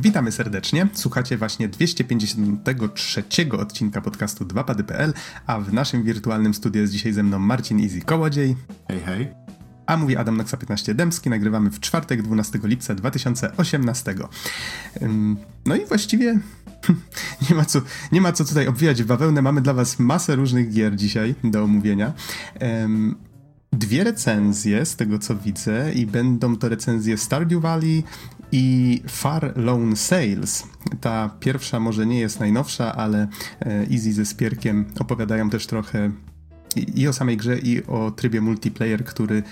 [0.00, 0.88] Witamy serdecznie.
[0.92, 3.24] Słuchacie właśnie 253
[3.58, 5.12] odcinka podcastu 2pady.pl,
[5.46, 8.56] a w naszym wirtualnym studiu jest dzisiaj ze mną Marcin Easy Kołodziej.
[8.88, 9.28] Hej, hej.
[9.86, 11.30] A mówi Adam Naksa 15 Dębski.
[11.30, 14.14] Nagrywamy w czwartek 12 lipca 2018.
[15.66, 16.38] No i właściwie
[17.50, 17.80] nie ma co,
[18.12, 19.42] nie ma co tutaj obwijać w bawełnę.
[19.42, 22.12] Mamy dla was masę różnych gier dzisiaj do omówienia
[23.72, 28.04] dwie recenzje z tego co widzę i będą to recenzje Stardew Valley
[28.52, 30.64] i Far Lone Sales.
[31.00, 33.28] Ta pierwsza może nie jest najnowsza, ale
[33.92, 36.12] Easy ze Spierkiem opowiadają też trochę
[36.76, 39.42] i o samej grze, i o trybie multiplayer, który,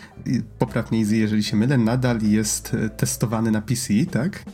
[0.59, 4.45] poprawnie Easy, jeżeli się mylę, nadal jest e, testowany na PC, tak?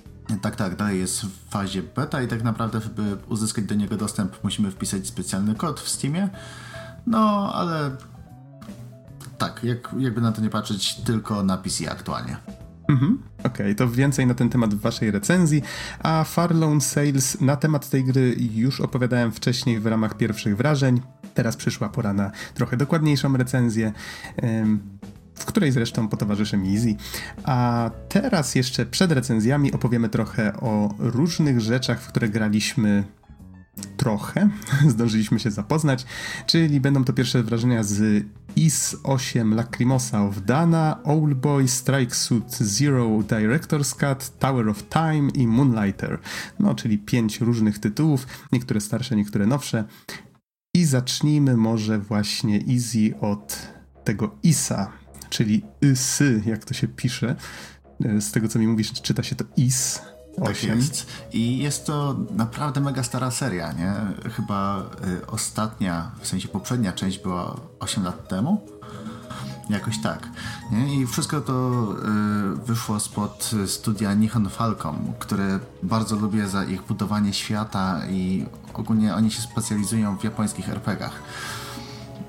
[0.42, 4.44] Tak, tak, dalej jest w fazie beta i tak naprawdę, żeby uzyskać do niego dostęp,
[4.44, 6.28] musimy wpisać specjalny kod w Steamie.
[7.06, 7.96] No, ale
[9.38, 12.36] tak, jak, jakby na to nie patrzeć, tylko na PC aktualnie.
[12.92, 13.18] Mhm.
[13.38, 15.62] Okej, okay, to więcej na ten temat w waszej recenzji.
[15.98, 21.00] A Farlown Sales na temat tej gry już opowiadałem wcześniej w ramach pierwszych wrażeń.
[21.34, 23.92] Teraz przyszła pora na trochę dokładniejszą recenzję.
[25.34, 26.94] w której zresztą potowarzyszy mi Easy.
[27.44, 33.04] A teraz jeszcze przed recenzjami opowiemy trochę o różnych rzeczach, w które graliśmy
[33.96, 34.48] trochę,
[34.88, 36.06] zdążyliśmy się zapoznać,
[36.46, 38.24] czyli będą to pierwsze wrażenia z
[38.56, 41.00] IS 8 Lacrimosa of Dana,
[41.36, 46.18] Boy, Strike Suit Zero Director's Cut, Tower of Time i Moonlighter.
[46.58, 49.84] No, czyli pięć różnych tytułów, niektóre starsze, niektóre nowsze.
[50.76, 53.68] I zacznijmy może właśnie easy od
[54.04, 54.92] tego ISA,
[55.30, 57.36] czyli ISY, jak to się pisze.
[58.20, 60.21] Z tego co mi mówisz, czyta się to IS, 8.
[60.36, 61.06] Tak jest.
[61.32, 63.94] I jest to naprawdę mega stara seria, nie?
[64.30, 64.82] Chyba
[65.22, 68.66] y, ostatnia, w sensie poprzednia część była 8 lat temu.
[69.70, 70.28] Jakoś tak.
[70.70, 71.00] Nie?
[71.00, 71.86] I wszystko to
[72.62, 79.14] y, wyszło spod studia Nihon Falcom, które bardzo lubię za ich budowanie świata i ogólnie
[79.14, 81.22] oni się specjalizują w japońskich RPGach.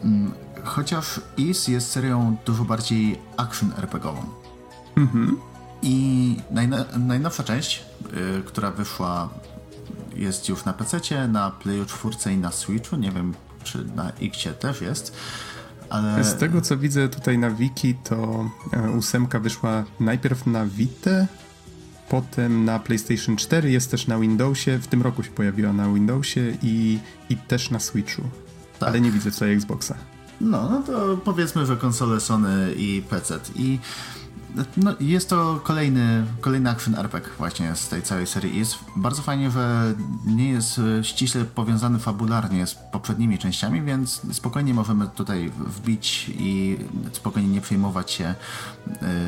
[0.03, 0.31] Mm,
[0.63, 4.25] chociaż Is jest serią dużo bardziej action RPGową.
[4.95, 5.52] Mhm.
[5.83, 6.35] I
[6.97, 7.85] najnowsza część,
[8.35, 9.29] yy, która wyszła,
[10.15, 12.95] jest już na PC, na Playu 4 i na Switchu.
[12.95, 13.33] Nie wiem,
[13.63, 15.15] czy na Xie też jest.
[15.89, 16.23] Ale...
[16.23, 21.25] Z tego co widzę tutaj na wiki, to e, ósemka wyszła najpierw na Vita,
[22.09, 26.57] potem na PlayStation 4, jest też na Windowsie, w tym roku się pojawiła na Windowsie
[26.61, 26.99] i,
[27.29, 28.21] i też na Switchu.
[28.79, 28.89] Tak.
[28.89, 29.95] Ale nie widzę tutaj Xboxa.
[30.41, 33.39] No, no to powiedzmy, że konsole Sony i PC.
[33.55, 33.79] I
[34.77, 38.59] no, jest to kolejny, kolejny action RPG właśnie z tej całej serii.
[38.59, 39.93] Jest bardzo fajnie, że
[40.25, 46.77] nie jest e, ściśle powiązany fabularnie z poprzednimi częściami, więc spokojnie możemy tutaj wbić i
[47.11, 48.35] spokojnie nie przejmować się, e,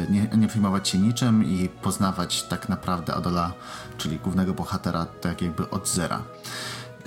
[0.09, 3.53] nie, nie przejmować się niczym i poznawać tak naprawdę Adola,
[3.97, 6.21] czyli głównego bohatera, tak jakby od zera.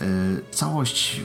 [0.01, 0.05] E,
[0.51, 1.21] całość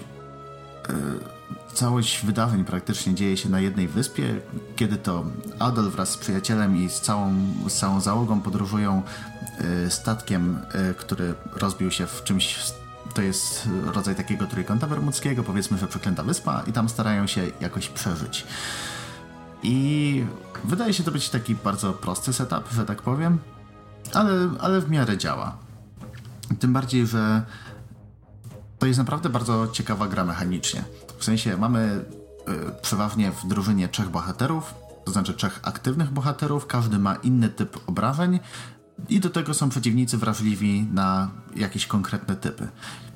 [1.74, 4.42] Całość wydarzeń praktycznie dzieje się na jednej wyspie,
[4.76, 5.26] kiedy to
[5.60, 7.36] Adol wraz z przyjacielem i z całą,
[7.68, 9.02] z całą załogą podróżują
[9.86, 10.60] y, statkiem,
[10.92, 12.60] y, który rozbił się w czymś
[13.14, 17.90] to jest rodzaj takiego trójkąta bermudzkiego, powiedzmy, że przeklęta wyspa i tam starają się jakoś
[17.90, 18.46] przeżyć.
[19.64, 20.26] I
[20.64, 23.40] wydaje się to być taki bardzo prosty setup, że tak powiem,
[24.14, 25.58] ale, ale w miarę działa.
[26.60, 27.44] Tym bardziej, że
[28.80, 30.84] to jest naprawdę bardzo ciekawa gra mechanicznie.
[31.24, 32.06] W sensie mamy
[32.50, 34.74] y, przeważnie w drużynie trzech bohaterów,
[35.06, 38.40] to znaczy trzech aktywnych bohaterów, każdy ma inny typ obrażeń
[39.10, 42.68] i do tego są przeciwnicy wrażliwi na jakieś konkretne typy.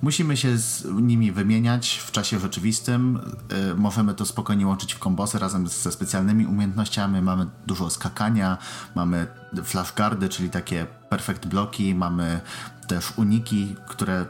[0.01, 3.19] Musimy się z nimi wymieniać w czasie rzeczywistym.
[3.67, 7.21] Yy, możemy to spokojnie łączyć w kombosy razem ze specjalnymi umiejętnościami.
[7.21, 8.57] Mamy dużo skakania,
[8.95, 9.27] mamy
[9.63, 12.41] flashguardy, czyli takie perfect bloki, mamy
[12.87, 14.25] też uniki, które e,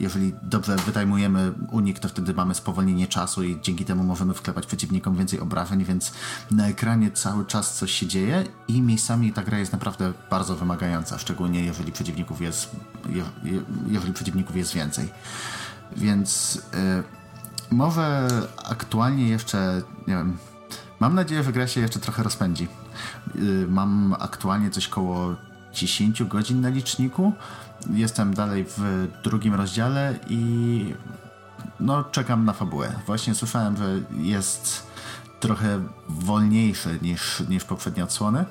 [0.00, 5.16] jeżeli dobrze wytajmujemy unik, to wtedy mamy spowolnienie czasu i dzięki temu możemy wklepać przeciwnikom
[5.16, 6.12] więcej obrażeń, więc
[6.50, 11.18] na ekranie cały czas coś się dzieje i miejscami ta gra jest naprawdę bardzo wymagająca,
[11.18, 12.76] szczególnie jeżeli przeciwników jest,
[13.86, 15.08] jeżeli przeciwników jest więcej.
[15.96, 17.02] Więc yy,
[17.70, 18.28] może
[18.64, 20.36] aktualnie jeszcze, nie wiem,
[21.00, 22.68] mam nadzieję, że gra się jeszcze trochę rozpędzi.
[23.34, 25.36] Yy, mam aktualnie coś koło
[25.72, 27.32] 10 godzin na liczniku.
[27.94, 30.94] Jestem dalej w drugim rozdziale i
[31.80, 32.92] no czekam na fabułę.
[33.06, 34.86] Właśnie słyszałem, że jest
[35.40, 38.44] trochę wolniejszy niż, niż poprzednie odsłony.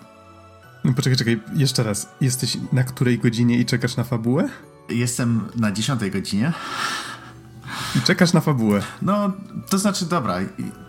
[0.83, 2.09] No poczekaj, czekaj, jeszcze raz.
[2.21, 4.49] Jesteś na której godzinie i czekasz na fabułę?
[4.89, 6.53] Jestem na dziesiątej godzinie.
[7.95, 8.81] I czekasz na fabułę.
[9.01, 9.31] No,
[9.69, 10.35] to znaczy, dobra,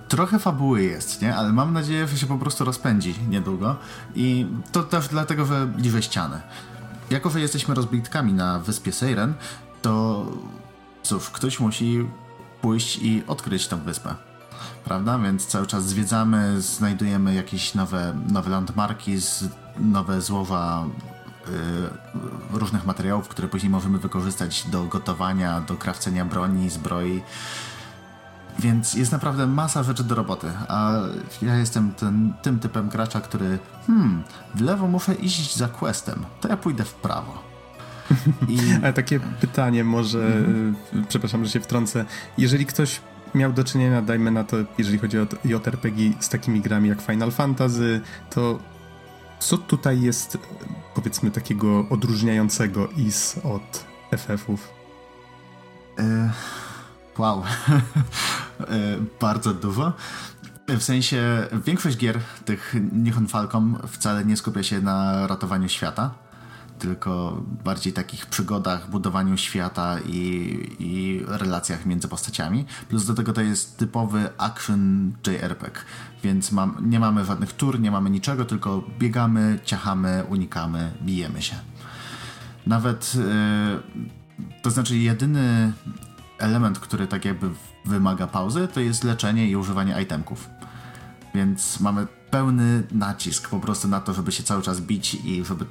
[0.08, 1.36] trochę fabuły jest, nie?
[1.36, 3.76] Ale mam nadzieję, że się po prostu rozpędzi niedługo.
[4.14, 6.40] I to też dlatego, że liże ściany.
[7.10, 9.34] Jako, że jesteśmy rozbitkami na wyspie Seiren,
[9.82, 10.26] to
[11.02, 12.08] cóż, ktoś musi
[12.60, 14.14] pójść i odkryć tę wyspę.
[14.84, 15.18] Prawda?
[15.18, 19.16] Więc cały czas zwiedzamy, znajdujemy jakieś nowe, nowe landmarki,
[19.78, 20.84] nowe złoża
[22.54, 27.22] y, różnych materiałów, które później możemy wykorzystać do gotowania, do krawcenia broni, zbroi.
[28.58, 30.92] Więc jest naprawdę masa rzeczy do roboty, a
[31.42, 34.22] ja jestem ten, tym typem gracza, który hmm,
[34.54, 37.42] w lewo muszę iść za questem, to ja pójdę w prawo.
[38.48, 38.58] I...
[38.82, 40.76] Ale takie pytanie może, mhm.
[41.08, 42.04] przepraszam, że się wtrącę.
[42.38, 43.00] Jeżeli ktoś
[43.34, 47.30] miał do czynienia, dajmy na to, jeżeli chodzi o JRPG, z takimi grami jak Final
[47.30, 48.00] Fantasy,
[48.30, 48.58] to
[49.38, 50.38] co tutaj jest,
[50.94, 54.68] powiedzmy, takiego odróżniającego IS od FF-ów?
[55.98, 56.30] E,
[57.18, 57.42] wow.
[58.60, 58.64] e,
[59.20, 59.92] bardzo dużo.
[60.68, 66.14] W sensie większość gier tych Nihon Falcom wcale nie skupia się na ratowaniu świata
[66.78, 72.64] tylko bardziej takich przygodach, budowaniu świata i, i relacjach między postaciami.
[72.88, 75.80] Plus do tego to jest typowy action JRPG,
[76.24, 81.56] więc mam, nie mamy żadnych tur, nie mamy niczego, tylko biegamy, ciachamy, unikamy, bijemy się.
[82.66, 85.72] Nawet, yy, to znaczy jedyny
[86.38, 87.50] element, który tak jakby
[87.84, 90.48] wymaga pauzy, to jest leczenie i używanie itemków.
[91.34, 95.64] Więc mamy pełny nacisk po prostu na to, żeby się cały czas bić i żeby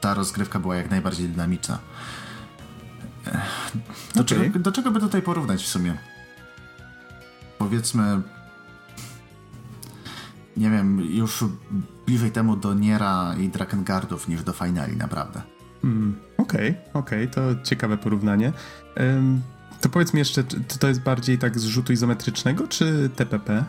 [0.00, 1.78] ta rozgrywka była jak najbardziej dynamiczna.
[4.14, 4.24] Do, okay.
[4.24, 5.94] czego, do czego by tutaj porównać w sumie?
[7.58, 8.22] Powiedzmy,
[10.56, 11.44] nie wiem, już
[12.06, 15.42] bliżej temu do Niera i Drakengardów niż do Finali, naprawdę.
[15.84, 18.52] Mm, okej, okay, okej, okay, to ciekawe porównanie.
[18.96, 19.42] Um,
[19.80, 23.64] to powiedz mi jeszcze, czy to jest bardziej tak z rzutu izometrycznego, czy TPP?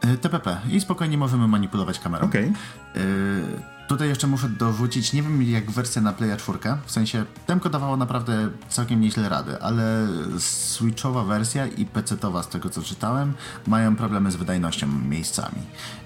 [0.00, 2.26] E, TPP i spokojnie możemy manipulować kamerą.
[2.26, 2.52] Okej.
[2.92, 3.02] Okay.
[3.02, 7.70] E, Tutaj jeszcze muszę dorzucić, nie wiem jak wersja na Playa 4, w sensie temko
[7.70, 10.08] dawało naprawdę całkiem nieźle rady, ale
[10.38, 13.32] Switchowa wersja i PC-towa z tego co czytałem
[13.66, 15.58] mają problemy z wydajnością miejscami.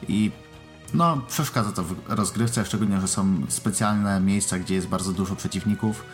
[0.09, 0.31] I
[0.95, 6.05] no, przeszkadza to w rozgrywce, szczególnie, że są specjalne miejsca, gdzie jest bardzo dużo przeciwników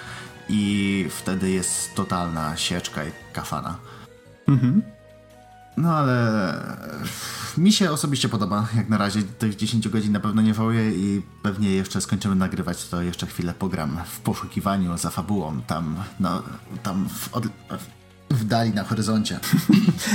[0.49, 3.77] i wtedy jest totalna sieczka i kafana.
[4.49, 4.83] Mhm.
[5.77, 6.55] No ale
[7.59, 8.67] mi się osobiście podoba.
[8.77, 12.89] Jak na razie tych 10 godzin na pewno nie wołuję i pewnie jeszcze skończymy nagrywać,
[12.89, 16.43] to jeszcze chwilę pogram w poszukiwaniu za fabułą tam, no,
[16.83, 17.45] tam w, od,
[18.31, 19.41] w dali na horyzoncie.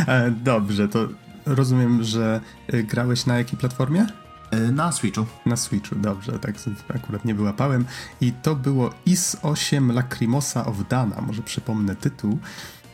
[0.08, 1.08] E, dobrze, to
[1.46, 4.08] rozumiem, że e, grałeś na jakiej platformie?
[4.52, 5.26] E, na Switchu.
[5.46, 6.56] Na Switchu, dobrze, tak
[6.96, 7.86] akurat nie wyłapałem.
[8.22, 12.40] I to było IS 8 Lacrimosa of Dana, może przypomnę tytuł.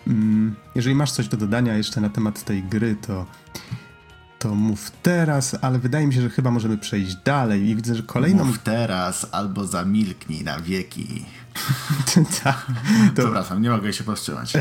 [0.08, 3.26] Mm, jeżeli masz coś do dodania jeszcze na temat tej gry, to,
[4.40, 8.04] to mów teraz, ale wydaje mi się, że chyba możemy przejść dalej i widzę, że
[8.04, 8.46] kolejną...
[8.46, 11.26] Mów teraz albo zamilknij na wieki.
[12.44, 12.66] tak.
[13.16, 13.22] To...
[13.22, 14.54] Przepraszam, nie mogę się powstrzymać.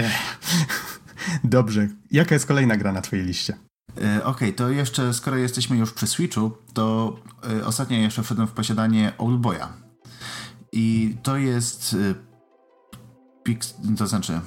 [1.45, 1.89] Dobrze.
[2.11, 3.72] Jaka jest kolejna gra na twojej liście?
[3.91, 7.17] E, Okej, okay, to jeszcze, skoro jesteśmy już przy Switchu, to
[7.51, 9.69] e, ostatnio jeszcze wszedłem w posiadanie Oldboya.
[10.73, 11.97] I to jest...
[13.89, 14.41] E, to znaczy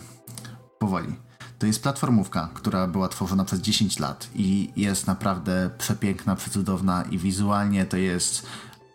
[0.79, 1.15] powoli.
[1.59, 7.17] To jest platformówka, która była tworzona przez 10 lat i jest naprawdę przepiękna, przecudowna i
[7.17, 8.45] wizualnie to jest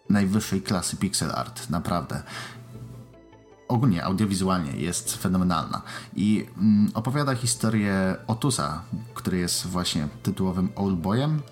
[0.08, 2.22] najwyższej klasy pixel art, naprawdę.
[3.70, 5.82] Ogólnie audiowizualnie jest fenomenalna
[6.16, 8.82] i mm, opowiada historię Otusa,
[9.14, 11.42] który jest właśnie tytułowym Oldboyem,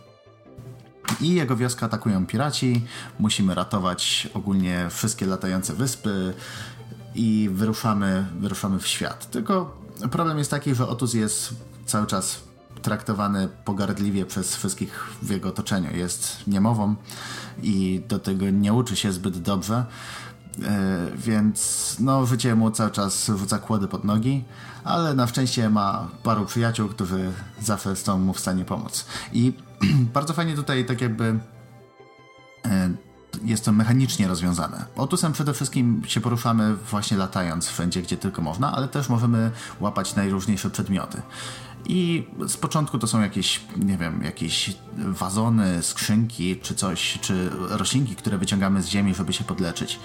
[1.21, 2.85] i jego wioskę atakują piraci.
[3.19, 6.35] Musimy ratować ogólnie wszystkie latające wyspy
[7.15, 9.31] i wyruszamy, wyruszamy w świat.
[9.31, 9.77] Tylko
[10.11, 11.55] problem jest taki, że Otus jest
[11.87, 12.41] cały czas
[12.83, 15.97] traktowany pogardliwie przez wszystkich w jego otoczeniu.
[15.97, 16.95] Jest niemową
[17.63, 19.85] i do tego nie uczy się zbyt dobrze,
[21.17, 24.45] więc no, życie mu cały czas rzuca kłody pod nogi,
[24.85, 29.07] ale na szczęście ma paru przyjaciół, którzy zawsze są mu w stanie pomóc.
[29.33, 29.53] I
[30.15, 31.39] bardzo fajnie tutaj tak jakby
[32.65, 32.91] e,
[33.45, 34.85] jest to mechanicznie rozwiązane.
[34.97, 39.51] Otusem przede wszystkim się poruszamy właśnie latając wszędzie, gdzie tylko można, ale też możemy
[39.81, 41.23] łapać najróżniejsze przedmioty.
[41.87, 48.17] I z początku to są jakieś, nie wiem, jakieś wazony, skrzynki czy coś, czy roślinki,
[48.17, 49.99] które wyciągamy z ziemi, żeby się podleczyć.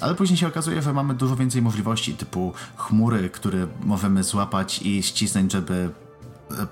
[0.00, 5.02] Ale później się okazuje, że mamy dużo więcej możliwości, typu chmury, które możemy złapać i
[5.02, 5.90] ścisnąć, żeby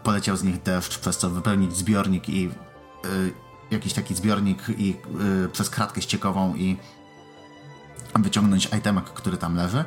[0.02, 2.50] poleciał z nich deszcz, przez co wypełnić zbiornik i y,
[3.70, 6.76] jakiś taki zbiornik i yy, przez kratkę ściekową i
[8.14, 9.84] wyciągnąć itemek, który tam leży.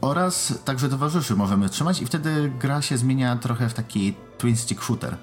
[0.00, 4.82] Oraz także towarzyszy możemy trzymać i wtedy gra się zmienia trochę w taki twin stick
[4.82, 5.16] shooter.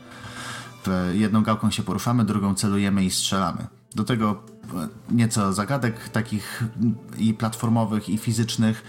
[1.13, 3.67] Jedną gałką się poruszamy, drugą celujemy i strzelamy.
[3.95, 4.43] Do tego
[5.11, 6.63] nieco zagadek takich
[7.17, 8.83] i platformowych, i fizycznych.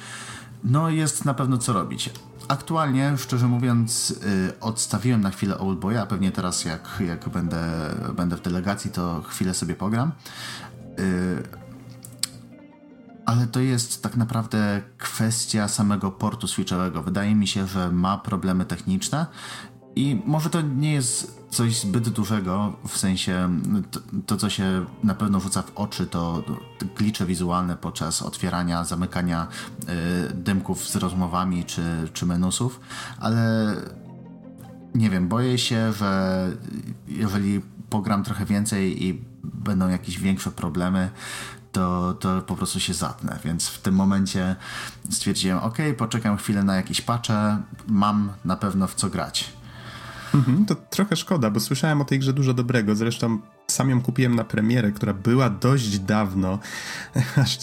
[0.65, 2.11] No jest na pewno co robić.
[2.49, 7.63] Aktualnie, szczerze mówiąc, y, odstawiłem na chwilę Oldboya, pewnie teraz jak, jak będę,
[8.17, 10.13] będę w delegacji, to chwilę sobie pogram.
[10.99, 11.43] Y,
[13.27, 17.03] ale to jest tak naprawdę kwestia samego portu switchowego.
[17.03, 19.27] Wydaje mi się, że ma problemy techniczne
[19.97, 25.15] i może to nie jest coś zbyt dużego, w sensie to, to, co się na
[25.15, 26.43] pewno rzuca w oczy, to
[26.97, 29.47] glicze wizualne podczas otwierania, zamykania
[30.29, 31.83] y, dymków z rozmowami czy,
[32.13, 32.81] czy menusów,
[33.19, 33.75] ale
[34.95, 36.47] nie wiem, boję się, że
[37.09, 41.11] jeżeli pogram trochę więcej i będą jakieś większe problemy,
[41.73, 43.39] to, to po prostu się zatnę.
[43.45, 44.57] Więc w tym momencie
[45.11, 49.60] stwierdziłem, ok, poczekam chwilę na jakieś patche, mam na pewno w co grać.
[50.35, 52.95] Mhm, to trochę szkoda, bo słyszałem o tej grze dużo dobrego.
[52.95, 56.59] Zresztą sam ją kupiłem na premierę, która była dość dawno.
[57.43, 57.59] Aż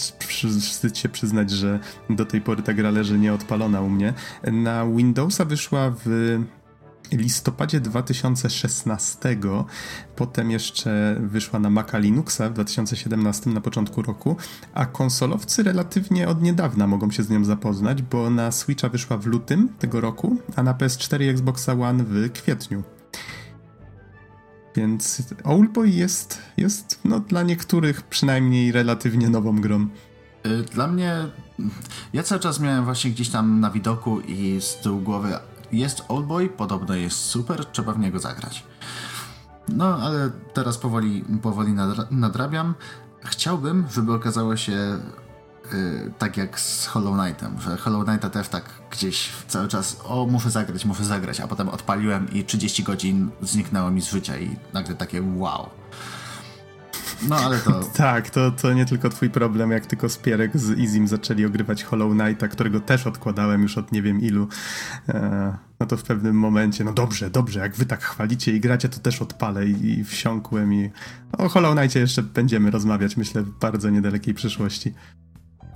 [0.62, 4.14] wstyd się przyznać, że do tej pory ta gra leży nieodpalona u mnie.
[4.44, 6.40] Na Windowsa wyszła w
[7.12, 9.38] listopadzie 2016.
[10.16, 14.36] Potem jeszcze wyszła na Maca Linuxa w 2017 na początku roku,
[14.74, 19.26] a konsolowcy relatywnie od niedawna mogą się z nią zapoznać, bo na Switcha wyszła w
[19.26, 22.84] lutym tego roku, a na PS4 i Xboxa One w kwietniu.
[24.76, 29.88] Więc Oldboy jest, jest no, dla niektórych przynajmniej relatywnie nową grą.
[30.46, 31.16] Y, dla mnie,
[32.14, 35.34] ja cały czas miałem właśnie gdzieś tam na widoku i z tyłu głowy,
[35.72, 38.64] jest Oldboy, podobno jest super, trzeba w niego zagrać.
[39.70, 42.76] No, ale teraz powoli, powoli nadra nadrabiam.
[43.26, 45.00] Chciałbym, żeby okazało się
[45.72, 50.26] yy, tak jak z Hollow Knightem, że Hollow Knighta też tak gdzieś cały czas o,
[50.26, 54.56] muszę zagrać, muszę zagrać, a potem odpaliłem i 30 godzin zniknęło mi z życia i
[54.74, 55.70] nagle takie wow.
[57.30, 57.84] No ale to.
[57.98, 62.12] tak, to, to nie tylko twój problem, jak tylko Spierek z Izim zaczęli ogrywać Hollow
[62.12, 64.48] Knighta, którego też odkładałem już od nie wiem ilu.
[65.10, 68.90] E, no to w pewnym momencie, no dobrze, dobrze, jak wy tak chwalicie i gracie,
[68.90, 70.92] to też odpalę i, i wsiąkłem i
[71.38, 74.94] o Hollow Knightie jeszcze będziemy rozmawiać, myślę, w bardzo niedalekiej przyszłości.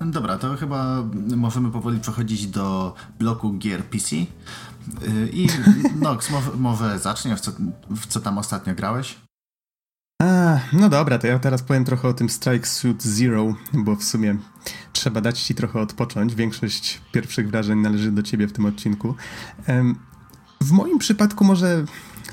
[0.05, 1.03] Dobra, to chyba
[1.35, 4.15] możemy powoli przechodzić do bloku gier PC.
[4.15, 4.25] Y,
[5.33, 5.47] I
[5.95, 7.51] Nox, może, może zacznie, w co,
[7.89, 9.17] w co tam ostatnio grałeś?
[10.21, 14.03] A, no dobra, to ja teraz powiem trochę o tym Strike Suit Zero, bo w
[14.03, 14.37] sumie
[14.93, 16.35] trzeba dać ci trochę odpocząć.
[16.35, 19.15] Większość pierwszych wrażeń należy do ciebie w tym odcinku.
[20.61, 21.85] W moim przypadku może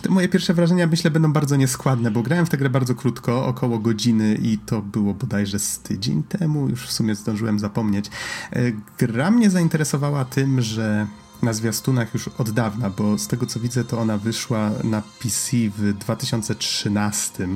[0.03, 3.47] te moje pierwsze wrażenia myślę będą bardzo nieskładne, bo grałem w tę grę bardzo krótko,
[3.47, 8.11] około godziny i to było bodajże z tydzień temu, już w sumie zdążyłem zapomnieć.
[8.53, 11.07] E, gra mnie zainteresowała tym, że
[11.43, 15.57] na zwiastunach już od dawna, bo z tego co widzę, to ona wyszła na PC
[15.79, 17.49] w 2013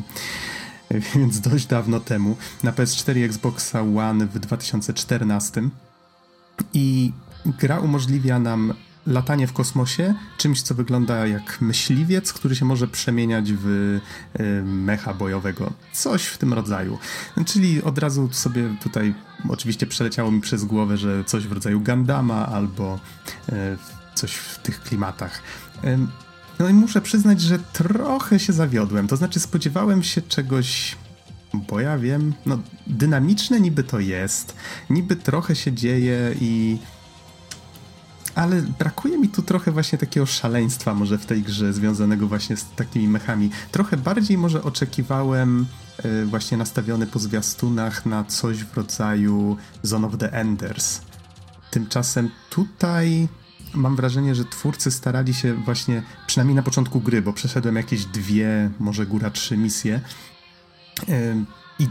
[1.15, 5.63] więc dość dawno temu, na PS4 i Xboxa One w 2014
[6.75, 7.13] i
[7.47, 8.75] gra umożliwia nam
[9.07, 15.15] latanie w kosmosie czymś, co wygląda jak myśliwiec, który się może przemieniać w y, mecha
[15.15, 15.73] bojowego.
[15.93, 16.99] Coś w tym rodzaju.
[17.47, 19.15] Czyli od razu sobie tutaj
[19.49, 23.01] oczywiście przeleciało mi przez głowę, że coś w rodzaju Gandama albo
[23.49, 23.53] y,
[24.15, 25.43] coś w tych klimatach.
[26.59, 29.09] No i muszę przyznać, że trochę się zawiodłem.
[29.09, 30.97] To znaczy spodziewałem się czegoś
[31.55, 34.55] bo ja wiem, no dynamiczne niby to jest,
[34.91, 36.79] niby trochę się dzieje i
[38.35, 42.67] ale brakuje mi tu trochę właśnie takiego szaleństwa może w tej grze związanego właśnie z
[42.77, 43.51] takimi mechami.
[43.71, 45.67] Trochę bardziej może oczekiwałem
[46.05, 51.01] y, właśnie nastawiony po zwiastunach na coś w rodzaju Zone of the Enders.
[51.71, 53.29] Tymczasem tutaj
[53.75, 58.71] mam wrażenie, że twórcy starali się właśnie, przynajmniej na początku gry, bo przeszedłem jakieś dwie,
[58.79, 60.01] może góra trzy misje
[61.09, 61.45] y,
[61.79, 61.89] i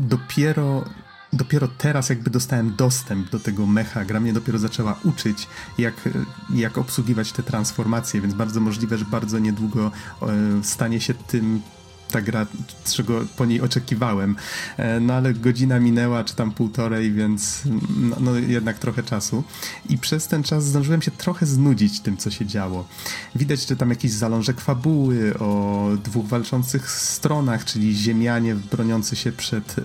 [0.00, 0.84] dopiero
[1.32, 4.04] dopiero teraz jakby dostałem dostęp do tego mecha.
[4.04, 5.46] Gra mnie dopiero zaczęła uczyć,
[5.78, 6.08] jak,
[6.54, 9.90] jak obsługiwać te transformacje, więc bardzo możliwe, że bardzo niedługo
[10.22, 10.26] e,
[10.62, 11.62] stanie się tym
[12.10, 12.46] ta gra,
[12.84, 14.36] czego po niej oczekiwałem.
[14.76, 17.62] E, no ale godzina minęła, czy tam półtorej, więc
[17.96, 19.44] no, no, jednak trochę czasu.
[19.88, 22.88] I przez ten czas zdążyłem się trochę znudzić tym, co się działo.
[23.34, 29.76] Widać, że tam jakiś zalążek fabuły o dwóch walczących stronach, czyli ziemianie broniący się przed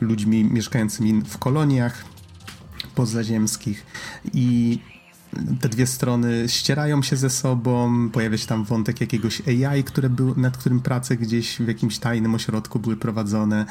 [0.00, 2.04] ludźmi mieszkającymi w koloniach
[2.94, 3.86] pozaziemskich
[4.34, 4.78] i
[5.60, 10.34] te dwie strony ścierają się ze sobą, pojawia się tam wątek jakiegoś AI, które był,
[10.36, 13.66] nad którym prace gdzieś w jakimś tajnym ośrodku były prowadzone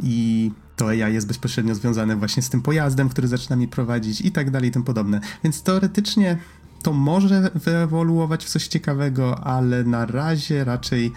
[0.00, 4.32] i to AI jest bezpośrednio związane właśnie z tym pojazdem, który zaczyna mi prowadzić i
[4.32, 5.20] tak dalej i tym podobne.
[5.44, 6.38] Więc teoretycznie
[6.82, 11.12] to może wyewoluować w coś ciekawego, ale na razie raczej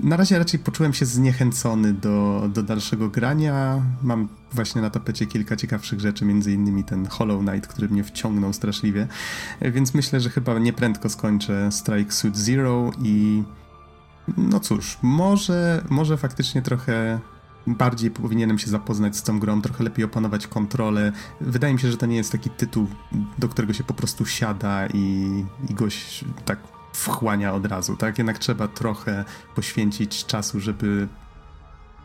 [0.00, 3.82] na razie raczej poczułem się zniechęcony do, do dalszego grania.
[4.02, 8.52] Mam właśnie na tapecie kilka ciekawszych rzeczy, między innymi ten Hollow Knight, który mnie wciągnął
[8.52, 9.08] straszliwie.
[9.62, 13.42] Więc myślę, że chyba nieprędko skończę Strike Suit Zero i
[14.36, 17.20] no cóż, może, może faktycznie trochę
[17.66, 21.12] bardziej powinienem się zapoznać z tą grą, trochę lepiej opanować kontrolę.
[21.40, 22.86] Wydaje mi się, że to nie jest taki tytuł,
[23.38, 28.18] do którego się po prostu siada i, i goś tak wchłania od razu, tak?
[28.18, 29.24] Jednak trzeba trochę
[29.54, 31.08] poświęcić czasu, żeby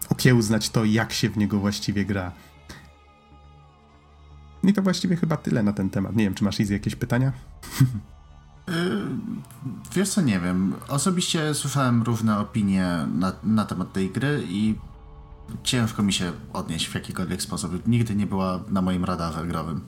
[0.10, 2.32] okiełznać to, jak się w niego właściwie gra.
[4.64, 6.16] I to właściwie chyba tyle na ten temat.
[6.16, 7.32] Nie wiem, czy masz Izzy jakieś pytania?
[8.68, 8.76] Yy,
[9.96, 10.74] wiesz co, nie wiem.
[10.88, 14.76] Osobiście słyszałem różne opinie na, na temat tej gry i
[15.64, 17.88] ciężko mi się odnieść w jakikolwiek sposób.
[17.88, 19.82] Nigdy nie była na moim radarze growym.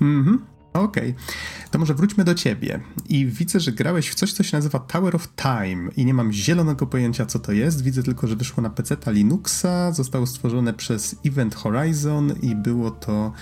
[0.00, 0.44] Mhm.
[0.72, 1.24] Okej, okay.
[1.70, 2.80] to może wróćmy do ciebie.
[3.08, 6.32] I widzę, że grałeś w coś, co się nazywa Tower of Time i nie mam
[6.32, 7.82] zielonego pojęcia, co to jest.
[7.82, 13.32] Widzę tylko, że wyszło na PC Linuxa, zostało stworzone przez Event Horizon i było to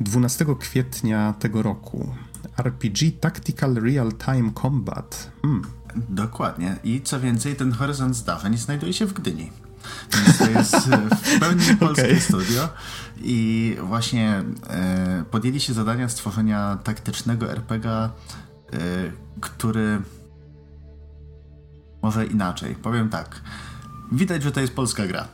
[0.00, 2.14] 12 kwietnia tego roku.
[2.58, 5.30] RPG Tactical Real Time Combat.
[5.42, 5.62] Hmm.
[6.08, 6.76] Dokładnie.
[6.84, 9.50] I co więcej, ten Horizon zdarzeń znajduje się w Gdyni.
[10.12, 10.76] Więc to jest
[11.16, 12.20] w pełni polskie okay.
[12.20, 12.68] studio.
[13.20, 18.10] I właśnie e, podjęli się zadania stworzenia taktycznego RPG, e,
[19.40, 20.02] który
[22.02, 22.74] może inaczej.
[22.74, 23.40] Powiem tak.
[24.12, 25.28] Widać, że to jest polska gra.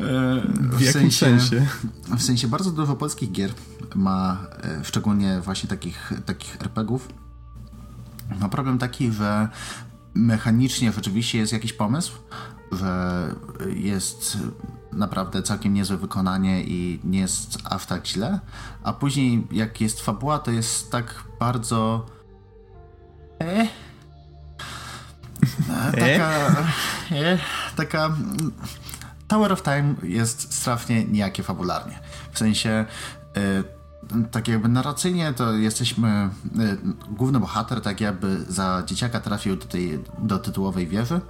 [0.00, 1.66] E, w, w jakim sensie, sensie?
[2.16, 3.50] W sensie bardzo dużo polskich gier
[3.94, 7.08] ma, e, szczególnie właśnie takich, takich RPGów.
[8.40, 9.48] Ma problem taki, że
[10.14, 12.12] mechanicznie rzeczywiście jest jakiś pomysł,
[12.72, 13.34] że
[13.74, 14.38] jest
[14.94, 18.40] naprawdę całkiem niezłe wykonanie i nie jest aż tak źle,
[18.82, 22.06] a później jak jest fabuła, to jest tak bardzo
[23.40, 23.66] e?
[25.92, 26.56] taka
[27.10, 27.38] e?
[27.76, 28.16] taka
[29.28, 31.98] Tower of Time jest strasznie nijakie fabularnie.
[32.32, 32.84] W sensie
[33.36, 33.64] e,
[34.30, 36.28] tak jakby narracyjnie to jesteśmy,
[36.60, 36.78] y,
[37.10, 41.20] główny bohater tak jakby za dzieciaka trafił do, tej, do tytułowej wieży,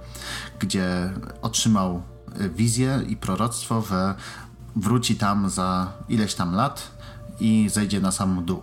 [0.59, 2.14] gdzie otrzymał y,
[2.55, 4.15] wizję i proroctwo, że
[4.75, 6.91] wróci tam za ileś tam lat
[7.39, 8.61] i zejdzie na sam dół.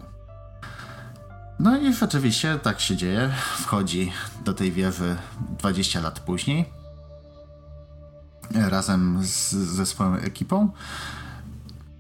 [1.59, 3.31] No i rzeczywiście tak się dzieje.
[3.57, 4.13] Wchodzi
[4.45, 5.17] do tej wieży
[5.59, 6.83] 20 lat później
[8.55, 10.71] razem z, ze swoją ekipą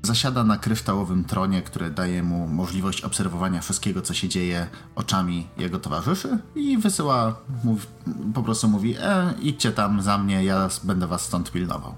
[0.02, 5.78] Zasiada na kryształowym tronie, który daje mu możliwość obserwowania wszystkiego, co się dzieje oczami jego
[5.78, 7.86] towarzyszy i wysyła, mów,
[8.34, 11.94] po prostu mówi, e, idźcie tam za mnie, ja będę was stąd pilnował.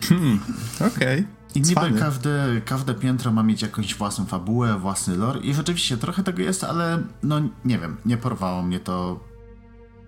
[0.00, 0.40] Hmm,
[0.76, 1.20] okej.
[1.20, 1.38] Okay.
[1.54, 6.22] I niby każde, każde piętro ma mieć jakąś własną fabułę, własny lore i rzeczywiście trochę
[6.22, 9.20] tego jest, ale no nie wiem, nie porwało mnie to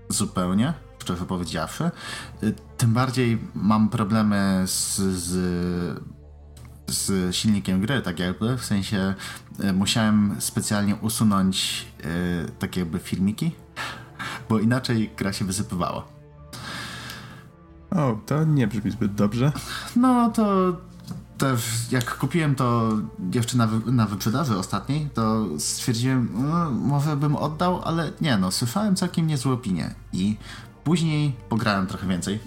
[0.08, 1.90] zupełnie, szczerze powiedziawszy.
[2.76, 6.00] Tym bardziej mam problemy z, z
[6.90, 9.14] z silnikiem gry, tak jakby, w sensie
[9.61, 13.53] e, musiałem specjalnie usunąć e, takie jakby filmiki,
[14.48, 16.05] bo inaczej gra się wysypywała.
[17.90, 19.53] O, to nie brzmi zbyt dobrze.
[19.96, 20.72] No to
[21.90, 22.92] jak kupiłem to
[23.35, 28.50] jeszcze na, wy, na wyprzedaży ostatniej, to stwierdziłem, no, może bym oddał, ale nie no,
[28.50, 30.37] słyszałem całkiem niezłe opinie i
[30.85, 32.40] później pograłem trochę więcej.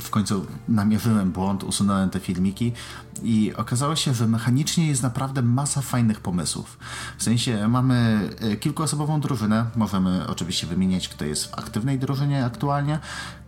[0.00, 2.72] W końcu namierzyłem błąd, usunąłem te filmiki,
[3.22, 6.78] i okazało się, że mechanicznie jest naprawdę masa fajnych pomysłów.
[7.18, 12.98] W sensie mamy e, kilkuosobową drużynę, możemy oczywiście wymieniać, kto jest w aktywnej drużynie aktualnie.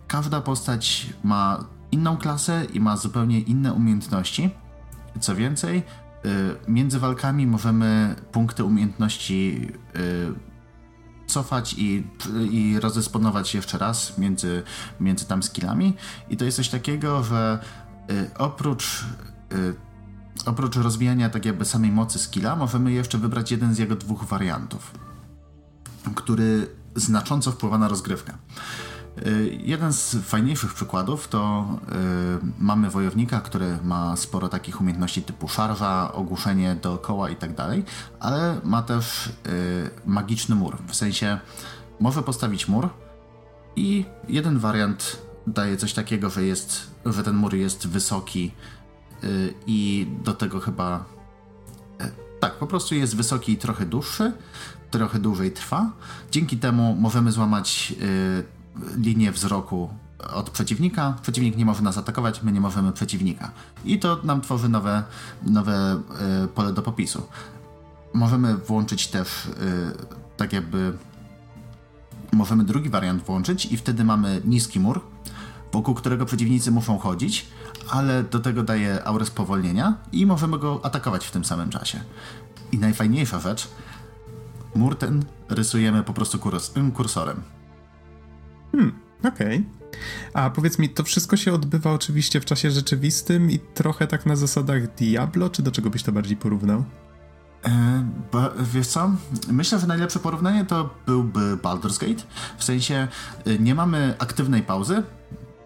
[0.07, 4.49] Każda postać ma inną klasę i ma zupełnie inne umiejętności.
[5.19, 5.81] Co więcej, e,
[6.67, 10.52] między walkami możemy punkty umiejętności e,
[11.27, 12.03] cofać i,
[12.51, 14.63] i rozdysponować jeszcze raz między,
[14.99, 15.93] między tam skillami.
[16.29, 17.59] I to jest coś takiego, że
[18.37, 19.05] oprócz
[19.53, 19.75] Y,
[20.45, 24.91] oprócz rozwijania tak jakby samej mocy skilla, możemy jeszcze wybrać jeden z jego dwóch wariantów,
[26.15, 28.33] który znacząco wpływa na rozgrywkę.
[29.27, 31.95] Y, jeden z fajniejszych przykładów to yy,
[32.59, 37.51] mamy wojownika, który ma sporo takich umiejętności typu szarża, ogłuszenie dookoła i tak
[38.19, 39.51] ale ma też yy,
[40.05, 40.77] magiczny mur.
[40.87, 41.39] W sensie
[41.99, 42.89] może postawić mur
[43.75, 48.51] i jeden wariant daje coś takiego, że, jest, że ten mur jest wysoki
[49.23, 51.05] Y, i do tego chyba
[51.99, 54.31] e, tak, po prostu jest wysoki i trochę dłuższy,
[54.91, 55.91] trochę dłużej trwa.
[56.31, 58.62] Dzięki temu możemy złamać y,
[58.97, 59.89] linię wzroku
[60.33, 61.17] od przeciwnika.
[61.21, 63.51] Przeciwnik nie może nas atakować, my nie możemy przeciwnika.
[63.85, 65.03] I to nam tworzy nowe,
[65.43, 66.01] nowe
[66.43, 67.23] y, pole do popisu.
[68.13, 69.47] Możemy włączyć też
[70.37, 70.93] tak jakby
[72.31, 75.01] możemy drugi wariant włączyć i wtedy mamy niski mur,
[75.71, 77.47] wokół którego przeciwnicy muszą chodzić,
[77.89, 81.99] ale do tego daje aurę spowolnienia i możemy go atakować w tym samym czasie.
[82.71, 83.67] I najfajniejsza rzecz,
[84.75, 87.41] mur ten rysujemy po prostu kurs kursorem.
[88.75, 89.57] Hmm, okej.
[89.57, 89.63] Okay.
[90.33, 94.35] A powiedz mi, to wszystko się odbywa oczywiście w czasie rzeczywistym i trochę tak na
[94.35, 96.83] zasadach Diablo, czy do czego byś to bardziej porównał?
[97.65, 99.11] E, ba, wiesz co?
[99.47, 102.23] Myślę, że najlepsze porównanie to byłby Baldur's Gate.
[102.57, 103.07] W sensie
[103.47, 105.03] y, nie mamy aktywnej pauzy,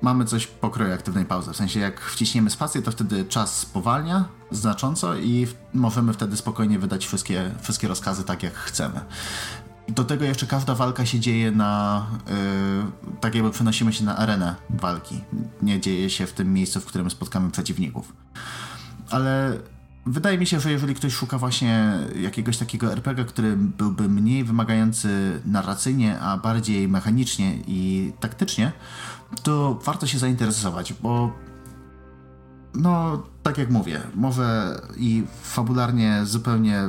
[0.01, 1.53] mamy coś pokroju aktywnej pauzy.
[1.53, 7.05] W sensie jak wciśniemy spację, to wtedy czas spowalnia znacząco i możemy wtedy spokojnie wydać
[7.05, 9.01] wszystkie, wszystkie rozkazy tak, jak chcemy.
[9.89, 12.05] Do tego jeszcze każda walka się dzieje na.
[12.27, 15.21] Yy, tak jakby przenosimy się na arenę walki.
[15.61, 18.13] Nie dzieje się w tym miejscu, w którym spotkamy przeciwników.
[19.09, 19.57] Ale
[20.05, 25.41] wydaje mi się, że jeżeli ktoś szuka właśnie jakiegoś takiego RPG, który byłby mniej wymagający
[25.45, 28.71] narracyjnie, a bardziej mechanicznie i taktycznie,
[29.43, 31.33] to warto się zainteresować, bo
[32.73, 36.81] no, tak jak mówię, może i fabularnie zupełnie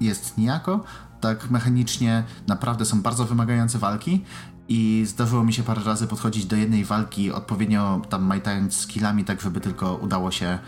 [0.00, 0.84] jest nijako,
[1.22, 4.24] tak mechanicznie naprawdę są bardzo wymagające walki
[4.68, 9.40] i zdarzyło mi się parę razy podchodzić do jednej walki odpowiednio tam majtając skillami, tak
[9.40, 10.58] żeby tylko udało się,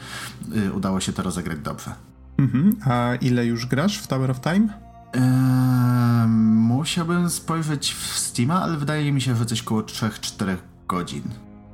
[0.57, 1.95] y, udało się to rozegrać dobrze.
[2.39, 2.77] Mhm.
[2.85, 4.69] A ile już grasz w Tower of Time?
[5.15, 10.57] Eee, musiałbym spojrzeć w Steama, ale wydaje mi się, że coś koło 3-4
[10.89, 11.23] godzin.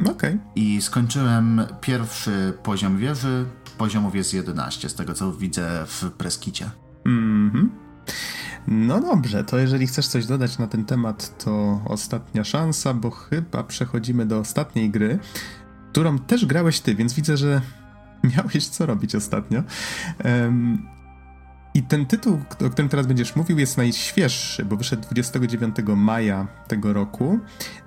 [0.01, 0.11] Okej.
[0.11, 0.39] Okay.
[0.55, 3.45] I skończyłem pierwszy poziom wieży.
[3.79, 6.71] Poziomów jest 11, z tego co widzę w preskicie.
[7.07, 7.80] Mhm.
[8.71, 13.65] No dobrze, to jeżeli chcesz coś dodać na ten temat, to ostatnia szansa, bo chyba
[13.65, 15.19] przechodzimy do ostatniej gry,
[15.93, 17.61] którą też grałeś ty, więc widzę, że
[18.37, 19.63] miałeś co robić ostatnio.
[20.25, 20.89] Um,
[21.75, 26.93] i ten tytuł, o którym teraz będziesz mówił, jest najświeższy, bo wyszedł 29 maja tego
[26.93, 27.39] roku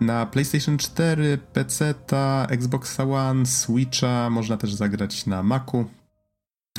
[0.01, 1.93] na PlayStation 4, PC,
[2.49, 5.85] Xbox One, Switcha, można też zagrać na Macu.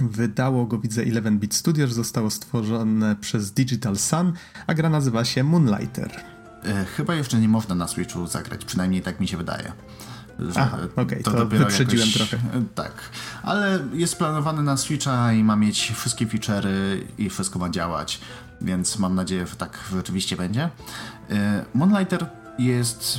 [0.01, 4.33] Wydało go, widzę, 11-bit Studios, zostało stworzone przez Digital Sun,
[4.67, 6.21] a gra nazywa się Moonlighter.
[6.65, 9.73] E, chyba jeszcze nie można na Switchu zagrać, przynajmniej tak mi się wydaje.
[10.57, 12.37] Aha, okej, okay, to, to wyprzedziłem jakoś, trochę.
[12.37, 12.93] E, tak,
[13.43, 18.21] ale jest planowany na Switcha i ma mieć wszystkie feature'y i wszystko ma działać,
[18.61, 20.71] więc mam nadzieję, że tak rzeczywiście będzie.
[21.31, 22.27] E, Moonlighter
[22.59, 23.19] jest,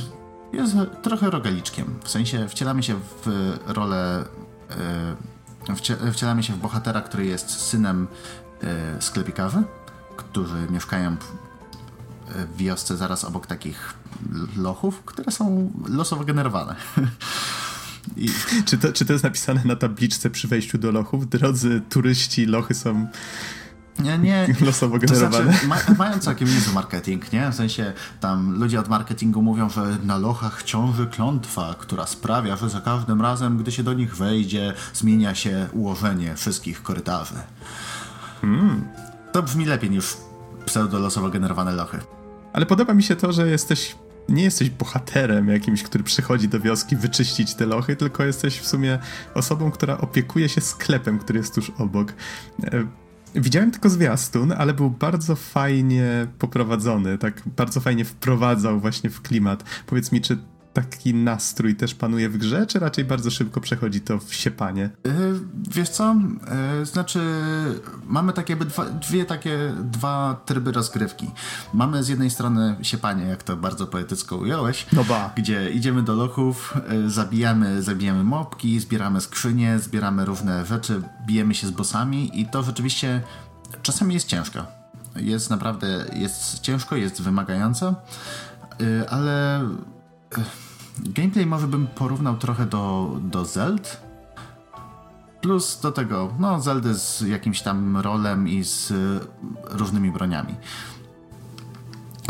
[0.52, 4.24] jest trochę rogaliczkiem, w sensie wcielamy się w rolę
[6.12, 8.06] wcielamy się w bohatera, który jest synem
[8.62, 9.62] e, sklepikarzy,
[10.16, 11.16] którzy mieszkają
[12.28, 13.94] w wiosce zaraz obok takich
[14.56, 16.76] lochów, które są losowo generowane.
[18.16, 18.28] I...
[18.64, 21.28] Czy, to, czy to jest napisane na tabliczce przy wejściu do lochów?
[21.28, 23.06] Drodzy turyści, lochy są
[23.98, 24.46] nie, nie.
[24.66, 25.44] Losowo generowane.
[25.44, 27.50] To znaczy, ma, mają całkiem niezły marketing, nie?
[27.50, 32.70] W sensie tam ludzie od marketingu mówią, że na lochach ciąży klątwa, która sprawia, że
[32.70, 37.34] za każdym razem, gdy się do nich wejdzie, zmienia się ułożenie wszystkich korytarzy.
[38.40, 38.84] Hmm.
[39.32, 40.16] To brzmi lepiej niż
[40.66, 41.98] pseudolosowo generowane lochy.
[42.52, 43.96] Ale podoba mi się to, że jesteś
[44.28, 48.98] nie jesteś bohaterem jakimś, który przychodzi do wioski wyczyścić te lochy, tylko jesteś w sumie
[49.34, 52.12] osobą, która opiekuje się sklepem, który jest tuż obok.
[53.34, 59.64] Widziałem tylko zwiastun, ale był bardzo fajnie poprowadzony, tak bardzo fajnie wprowadzał właśnie w klimat.
[59.86, 60.38] Powiedz mi, czy
[60.76, 64.90] taki nastrój też panuje w grze, czy raczej bardzo szybko przechodzi to w siepanie?
[65.04, 65.12] Yy,
[65.70, 66.16] wiesz co,
[66.78, 67.20] yy, znaczy
[68.06, 71.30] mamy takie dwa, dwie takie dwa tryby rozgrywki.
[71.74, 75.32] Mamy z jednej strony siepanie, jak to bardzo poetycko ująłeś, no ba.
[75.36, 81.66] gdzie idziemy do lochów, yy, zabijamy, zabijamy mopki, zbieramy skrzynie, zbieramy różne rzeczy, bijemy się
[81.66, 83.22] z bossami i to rzeczywiście
[83.82, 84.66] czasami jest ciężko.
[85.16, 87.94] Jest naprawdę, jest ciężko, jest wymagające,
[89.10, 89.60] ale
[90.98, 94.00] Gameplay może bym porównał trochę do, do Zeld.
[95.40, 99.20] Plus do tego, no, Zeldy z jakimś tam rolem i z y,
[99.64, 100.54] różnymi broniami.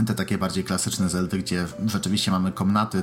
[0.07, 3.03] Te takie bardziej klasyczne Zeldy, gdzie rzeczywiście mamy komnaty, y,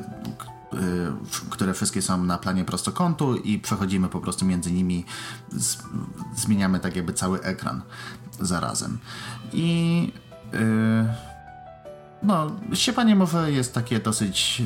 [1.49, 5.05] które wszystkie są na planie prostokątu i przechodzimy po prostu między nimi,
[5.51, 5.77] z,
[6.35, 7.81] zmieniamy tak jakby cały ekran
[8.39, 8.97] zarazem.
[9.53, 10.11] I
[10.53, 10.59] yy,
[12.23, 14.61] no, siepanie może jest takie dosyć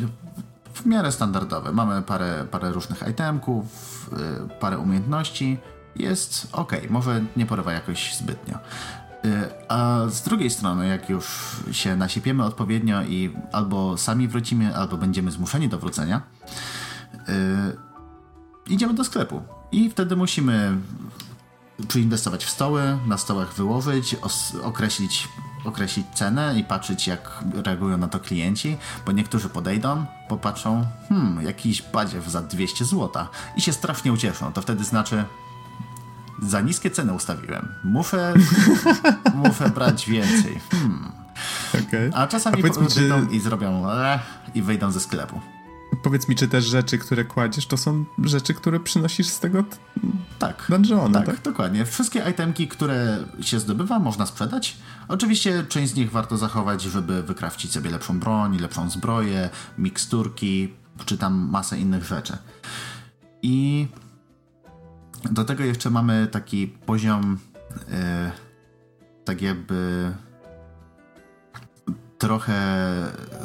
[0.78, 1.72] w miarę standardowe.
[1.72, 3.66] Mamy parę, parę różnych itemków,
[4.48, 5.58] y, parę umiejętności.
[5.96, 8.58] Jest ok, może nie porywa jakoś zbytnio.
[9.26, 14.98] Y, a z drugiej strony, jak już się nasiepiemy odpowiednio i albo sami wrócimy, albo
[14.98, 16.22] będziemy zmuszeni do wrócenia,
[17.14, 19.42] y, idziemy do sklepu.
[19.72, 20.78] I wtedy musimy
[21.88, 24.16] przyinwestować w stoły, na stołach wyłożyć,
[24.64, 25.28] określić,
[25.66, 31.82] określić cenę i patrzeć, jak reagują na to klienci, bo niektórzy podejdą, popatrzą, hmm, jakiś
[31.82, 34.54] badziew za 200 zł i się strasznie ucieszą.
[34.54, 35.24] To wtedy znaczy,
[36.42, 37.76] za niskie ceny ustawiłem.
[37.84, 38.34] Muszę,
[39.44, 40.60] muszę brać więcej.
[40.72, 41.12] Hmm.
[41.88, 42.12] Okay.
[42.14, 43.10] A czasami A mi, czy...
[43.32, 44.20] i zrobią eh,
[44.56, 45.42] i wyjdą ze sklepu.
[46.04, 49.64] Powiedz mi, czy te rzeczy, które kładziesz, to są rzeczy, które przynosisz z tego
[50.40, 51.42] tak, dungeona, tak, tak?
[51.42, 51.86] dokładnie.
[51.86, 54.78] Wszystkie itemki, które się zdobywa, można sprzedać.
[55.08, 60.74] Oczywiście część z nich warto zachować, żeby wykrawcić sobie lepszą broń, lepszą zbroję, miksturki,
[61.06, 62.38] czy tam masę innych rzeczy.
[63.42, 63.88] I
[65.32, 67.38] do tego jeszcze mamy taki poziom
[67.74, 68.32] yy,
[69.26, 70.12] tak jakby
[72.18, 72.58] trochę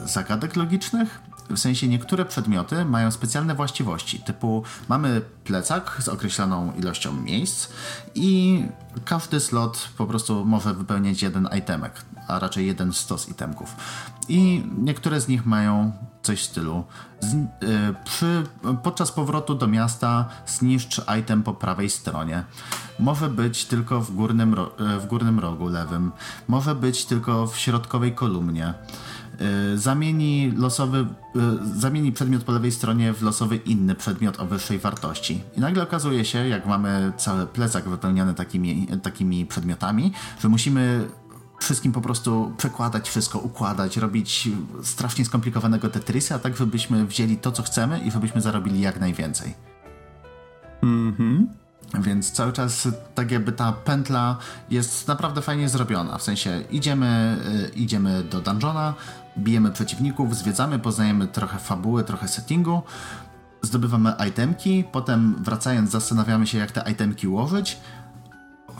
[0.04, 1.20] zagadek logicznych.
[1.52, 7.68] W sensie niektóre przedmioty mają specjalne właściwości, typu mamy plecak z określoną ilością miejsc
[8.14, 8.64] i
[9.04, 11.92] każdy slot po prostu może wypełniać jeden itemek,
[12.28, 13.76] a raczej jeden stos itemków.
[14.28, 16.84] I niektóre z nich mają coś w stylu
[17.20, 18.42] z, yy, przy,
[18.82, 22.44] podczas powrotu do miasta zniszcz item po prawej stronie.
[22.98, 26.12] Może być tylko w górnym, yy, w górnym rogu lewym.
[26.48, 28.74] Może być tylko w środkowej kolumnie.
[29.42, 31.06] Yy, zamieni losowy,
[31.74, 35.42] zamieni przedmiot po lewej stronie w losowy inny przedmiot o wyższej wartości.
[35.56, 41.08] I nagle okazuje się, jak mamy cały plecak wypełniony takimi, takimi przedmiotami, że musimy
[41.60, 44.48] wszystkim po prostu przekładać wszystko, układać, robić
[44.82, 49.54] strasznie skomplikowanego Tetrisa, tak żebyśmy wzięli to, co chcemy i żebyśmy zarobili jak najwięcej.
[50.82, 51.61] Mhm.
[52.00, 54.36] Więc cały czas tak jakby ta pętla
[54.70, 56.18] jest naprawdę fajnie zrobiona.
[56.18, 57.36] W sensie idziemy,
[57.74, 58.94] y, idziemy do dungeona,
[59.38, 62.82] bijemy przeciwników, zwiedzamy, poznajemy trochę fabuły, trochę settingu,
[63.62, 67.78] zdobywamy itemki, potem wracając zastanawiamy się jak te itemki ułożyć,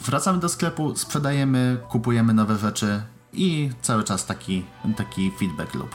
[0.05, 4.65] wracamy do sklepu, sprzedajemy, kupujemy nowe rzeczy i cały czas taki,
[4.97, 5.95] taki feedback loop.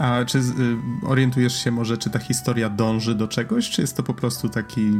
[0.00, 0.42] A czy y,
[1.06, 4.92] orientujesz się może, czy ta historia dąży do czegoś, czy jest to po prostu taki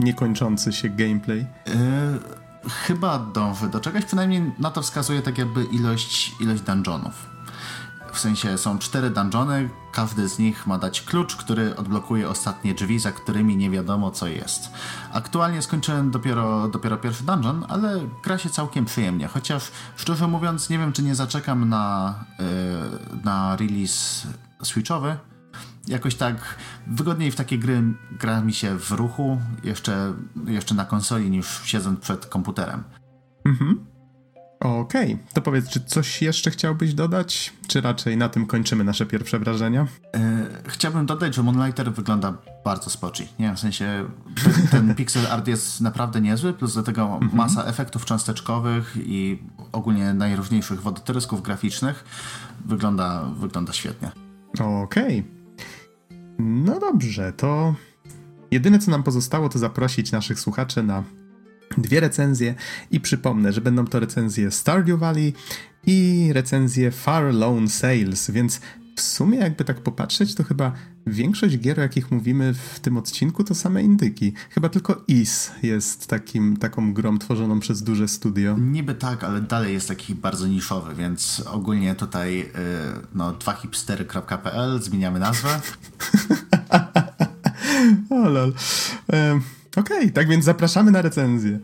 [0.00, 1.46] niekończący się gameplay?
[1.66, 7.34] Yy, chyba dąży do czegoś, przynajmniej na to wskazuje tak jakby ilość, ilość dungeonów.
[8.12, 12.98] W sensie są cztery dungeony, każdy z nich ma dać klucz, który odblokuje ostatnie drzwi,
[12.98, 14.70] za którymi nie wiadomo co jest.
[15.12, 20.78] Aktualnie skończyłem dopiero, dopiero pierwszy dungeon, ale gra się całkiem przyjemnie, chociaż szczerze mówiąc nie
[20.78, 24.26] wiem czy nie zaczekam na, yy, na release
[24.62, 25.16] switchowy,
[25.88, 30.14] jakoś tak wygodniej w takie gry gra mi się w ruchu, jeszcze,
[30.46, 32.82] jeszcze na konsoli niż siedząc przed komputerem.
[33.44, 33.94] Mhm.
[34.60, 35.26] Okej, okay.
[35.32, 37.52] to powiedz, czy coś jeszcze chciałbyś dodać?
[37.66, 39.86] Czy raczej na tym kończymy nasze pierwsze wrażenia?
[40.14, 43.26] E, chciałbym dodać, że Moonlighter wygląda bardzo spoczy.
[43.38, 44.04] Nie, w sensie
[44.44, 47.36] ten, ten pixel art jest naprawdę niezły, plus do tego mhm.
[47.36, 49.38] masa efektów cząsteczkowych i
[49.72, 52.04] ogólnie najróżniejszych wodotrysków graficznych.
[52.64, 54.10] Wygląda, wygląda świetnie.
[54.54, 55.20] Okej.
[55.20, 55.43] Okay.
[56.38, 57.74] No dobrze, to
[58.50, 61.04] jedyne co nam pozostało to zaprosić naszych słuchaczy na
[61.78, 62.54] dwie recenzje
[62.90, 65.32] i przypomnę, że będą to recenzje Stardew Valley
[65.86, 68.60] i recenzje Far Lone Sales, więc
[68.96, 70.72] w sumie jakby tak popatrzeć, to chyba
[71.06, 74.32] większość gier, o jakich mówimy w tym odcinku, to same indyki.
[74.50, 78.56] Chyba tylko Is jest takim, taką grą tworzoną przez duże studio.
[78.58, 82.46] Niby tak, ale dalej jest taki bardzo niszowy, więc ogólnie tutaj yy,
[83.14, 85.60] no dwahipstery.pl zmieniamy nazwę.
[88.10, 88.52] o lol.
[89.76, 91.58] Okej, okay, tak więc zapraszamy na recenzję.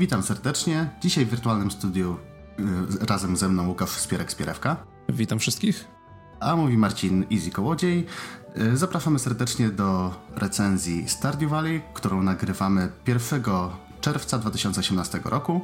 [0.00, 0.90] Witam serdecznie.
[1.00, 2.16] Dzisiaj w wirtualnym studiu
[3.02, 4.76] y, razem ze mną Łukasz Spierek-Spierewka.
[5.08, 5.84] Witam wszystkich.
[6.40, 8.06] A mówi Marcin Easy Kołodziej.
[8.56, 13.42] Y, zapraszamy serdecznie do recenzji Stardew Valley, którą nagrywamy 1
[14.00, 15.60] czerwca 2018 roku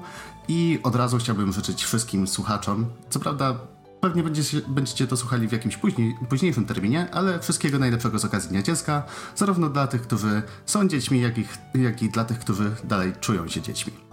[0.49, 3.59] i od razu chciałbym życzyć wszystkim słuchaczom, co prawda
[4.01, 8.51] pewnie będziecie, będziecie to słuchali w jakimś później, późniejszym terminie, ale wszystkiego najlepszego z okazji
[8.51, 9.03] Dnia Dziecka,
[9.37, 13.49] zarówno dla tych, którzy są dziećmi, jak, ich, jak i dla tych, którzy dalej czują
[13.49, 14.07] się dziećmi.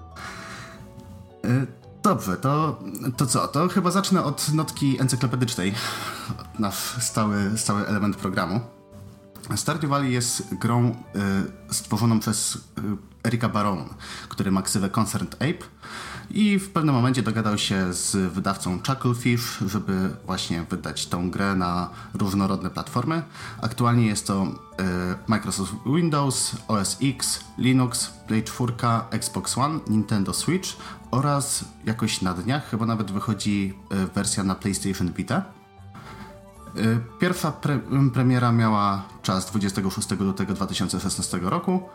[1.45, 2.79] E, Dobrze, to,
[3.17, 3.47] to co?
[3.47, 5.73] To chyba zacznę od notki encyklopedycznej,
[6.60, 8.60] nasz stały, stały element programu.
[9.56, 10.89] Stardew Valley jest grą
[11.69, 12.60] y, stworzoną przez y,
[13.27, 13.89] Erika Baron,
[14.29, 15.65] który ma ksywę Concert Ape
[16.29, 21.89] i w pewnym momencie dogadał się z wydawcą Chucklefish, żeby właśnie wydać tą grę na
[22.13, 23.23] różnorodne platformy.
[23.62, 24.47] Aktualnie jest to y,
[25.27, 28.73] Microsoft Windows, OS X, Linux, Play 4,
[29.12, 30.69] Xbox One, Nintendo Switch
[31.12, 35.43] oraz jakoś na dniach chyba nawet wychodzi y, wersja na PlayStation Vita.
[36.77, 37.79] Y, pierwsza pre
[38.13, 41.89] premiera miała czas 26 lutego 2016 roku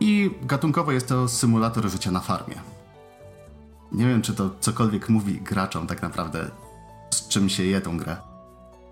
[0.00, 2.75] i gatunkowo jest to symulator życia na farmie.
[3.96, 6.50] Nie wiem, czy to cokolwiek mówi graczom tak naprawdę,
[7.10, 8.16] z czym się je tą grę.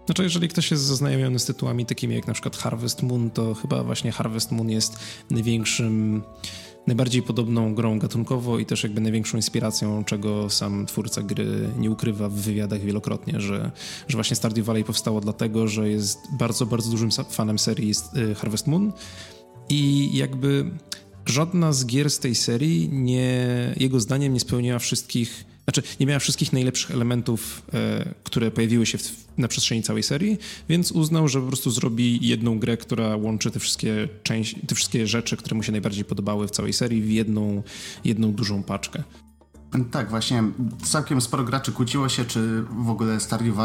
[0.06, 3.84] Znaczy, jeżeli ktoś jest zaznajomiony z tytułami takimi jak na przykład Harvest Moon, to chyba
[3.84, 4.98] właśnie Harvest Moon jest
[5.30, 6.22] największym,
[6.86, 12.28] najbardziej podobną grą gatunkowo i też jakby największą inspiracją, czego sam twórca gry nie ukrywa
[12.28, 13.70] w wywiadach wielokrotnie, że,
[14.08, 18.66] że właśnie Stardew Valley powstało dlatego, że jest bardzo, bardzo dużym fanem serii y, Harvest
[18.66, 18.92] Moon
[19.68, 20.70] i jakby
[21.26, 26.18] żadna z gier z tej serii nie, jego zdaniem nie spełniała wszystkich, znaczy nie miała
[26.18, 31.40] wszystkich najlepszych elementów, e, które pojawiły się w, na przestrzeni całej serii, więc uznał, że
[31.40, 35.62] po prostu zrobi jedną grę, która łączy te wszystkie, części, te wszystkie rzeczy, które mu
[35.62, 37.62] się najbardziej podobały w całej serii w jedną,
[38.04, 39.02] jedną dużą paczkę.
[39.90, 40.42] Tak, właśnie
[40.82, 43.56] całkiem sporo graczy kłóciło się, czy w ogóle Stardew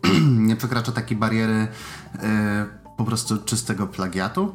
[0.48, 1.68] nie przekracza takiej bariery
[2.14, 4.54] e, po prostu czystego plagiatu.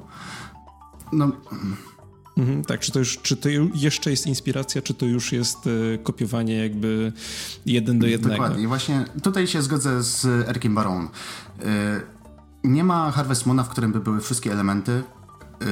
[1.12, 1.32] No...
[2.38, 5.98] Mhm, tak, czy to, już, czy to jeszcze jest inspiracja, czy to już jest e,
[5.98, 7.14] kopiowanie jakby
[7.66, 8.36] jeden do jednego?
[8.36, 11.08] Dokładnie, właśnie tutaj się zgodzę z Erkiem Baron.
[11.66, 12.02] E,
[12.64, 15.66] nie ma Harvest Moona, w którym by były wszystkie elementy, e,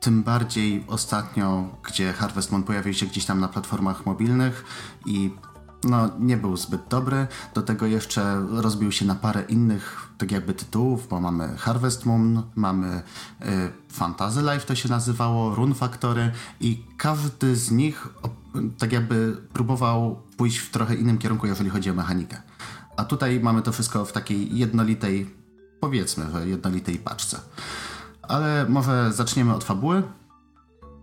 [0.00, 4.64] tym bardziej ostatnio, gdzie Harvest Moon pojawił się gdzieś tam na platformach mobilnych
[5.06, 5.30] i
[5.84, 7.26] no, nie był zbyt dobry.
[7.54, 12.42] Do tego jeszcze rozbił się na parę innych tak jakby tytułów, bo mamy Harvest Moon,
[12.54, 13.02] mamy
[13.42, 13.44] y,
[13.92, 18.08] Fantasy Life to się nazywało, Rune Factory i każdy z nich
[18.78, 22.42] tak jakby próbował pójść w trochę innym kierunku, jeżeli chodzi o mechanikę.
[22.96, 25.34] A tutaj mamy to wszystko w takiej jednolitej,
[25.80, 27.40] powiedzmy, że jednolitej paczce.
[28.22, 30.02] Ale może zaczniemy od fabuły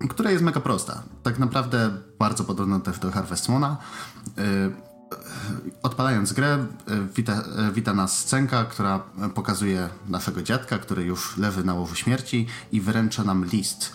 [0.10, 1.04] która jest mega prosta.
[1.24, 1.92] Tak naprawdę
[2.24, 3.78] bardzo podobna też do Harvest Moona.
[4.40, 4.72] Y,
[5.84, 9.00] odpalając grę, y, wita, y, wita nas scenka, która
[9.36, 13.94] pokazuje naszego dziadka, który już leży na łożu śmierci i wręcza nam list,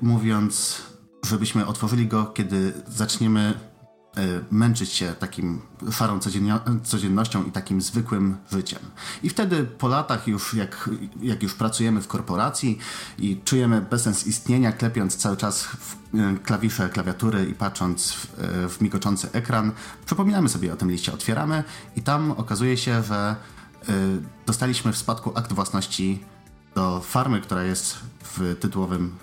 [0.00, 0.82] mówiąc,
[1.26, 3.60] żebyśmy otworzyli go, kiedy zaczniemy
[4.50, 5.60] męczyć się takim
[5.92, 6.20] szarą
[6.84, 8.78] codziennością i takim zwykłym życiem.
[9.22, 10.90] I wtedy po latach już, jak,
[11.22, 12.78] jak już pracujemy w korporacji
[13.18, 15.68] i czujemy bezsens istnienia, klepiąc cały czas
[16.14, 19.72] e, klawisze klawiatury i patrząc w, e, w migoczący ekran,
[20.06, 21.64] przypominamy sobie o tym liście, otwieramy
[21.96, 23.36] i tam okazuje się, że
[24.46, 26.24] dostaliśmy w spadku akt własności
[26.74, 29.16] do farmy, która jest w tytułowym,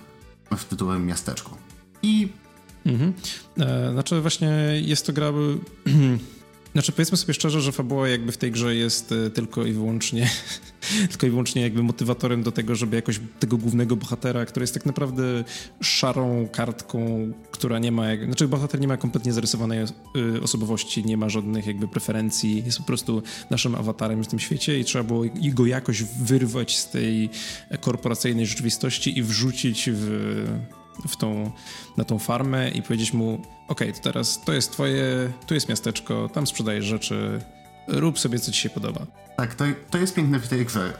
[0.57, 1.57] w tytułowym miasteczku.
[2.01, 2.33] I
[2.87, 3.13] Mhm.
[3.59, 4.49] E, znaczy właśnie
[4.85, 5.33] jest to gra...
[6.73, 10.29] Znaczy powiedzmy sobie szczerze, że fabuła jakby w tej grze jest e, tylko i wyłącznie
[11.11, 14.85] tylko i wyłącznie jakby motywatorem do tego, żeby jakoś tego głównego bohatera, który jest tak
[14.85, 15.43] naprawdę
[15.81, 19.85] szarą kartką, która nie ma, znaczy bohater nie ma kompletnie zarysowanej e,
[20.41, 24.85] osobowości, nie ma żadnych jakby preferencji, jest po prostu naszym awatarem w tym świecie i
[24.85, 25.23] trzeba było
[25.53, 27.29] go jakoś wyrwać z tej
[27.81, 30.47] korporacyjnej rzeczywistości i wrzucić w
[31.07, 31.51] w tą,
[31.97, 36.29] na tą farmę i powiedzieć mu, ok, to teraz to jest twoje, tu jest miasteczko,
[36.33, 37.41] tam sprzedajesz rzeczy,
[37.87, 39.05] rób sobie, co ci się podoba.
[39.37, 40.93] Tak, to, to jest piękne w tej grze.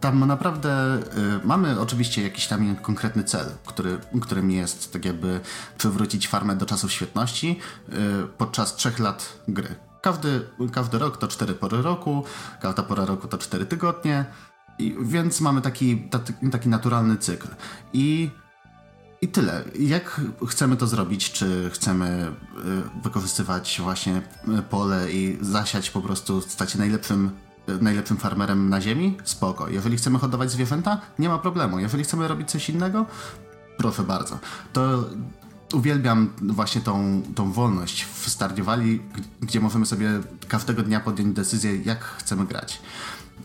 [0.00, 0.98] Tam naprawdę
[1.42, 5.40] y, mamy oczywiście jakiś tam konkretny cel, który, którym jest tak jakby
[5.78, 7.92] przywrócić farmę do czasów świetności y,
[8.38, 9.74] podczas trzech lat gry.
[10.02, 10.40] Każdy,
[10.72, 12.24] każdy rok to cztery pory roku,
[12.60, 14.24] każda pora roku to cztery tygodnie,
[14.78, 17.48] i, więc mamy taki, taki, taki naturalny cykl.
[17.92, 18.30] I
[19.20, 19.64] i tyle.
[19.78, 21.32] Jak chcemy to zrobić?
[21.32, 22.32] Czy chcemy
[22.98, 24.22] y, wykorzystywać właśnie
[24.58, 27.30] y, pole i zasiać po prostu, stać się najlepszym,
[27.68, 29.16] y, najlepszym farmerem na ziemi?
[29.24, 29.68] Spoko.
[29.68, 31.78] Jeżeli chcemy hodować zwierzęta, nie ma problemu.
[31.78, 33.06] Jeżeli chcemy robić coś innego,
[33.76, 34.38] proszę bardzo.
[34.72, 35.04] To
[35.72, 38.66] uwielbiam właśnie tą, tą wolność w Stardew
[39.40, 40.10] gdzie możemy sobie
[40.48, 42.82] każdego dnia podjąć decyzję, jak chcemy grać.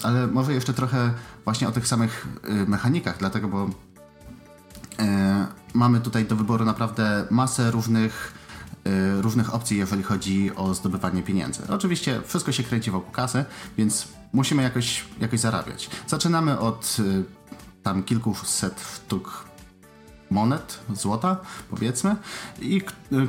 [0.04, 1.14] Ale może jeszcze trochę
[1.44, 2.28] właśnie o tych samych
[2.68, 3.70] mechanikach, dlatego, bo
[5.74, 8.34] mamy tutaj do wyboru naprawdę masę różnych,
[8.88, 11.62] y, różnych opcji, jeżeli chodzi o zdobywanie pieniędzy.
[11.70, 13.46] Oczywiście wszystko się kręci wokół kasy,
[13.78, 15.90] więc musimy jakoś, jakoś zarabiać.
[16.08, 17.24] Zaczynamy od y,
[17.84, 19.46] tam kilkuset sztuk
[20.30, 21.38] monet, złota,
[21.70, 22.16] powiedzmy,
[22.60, 22.82] i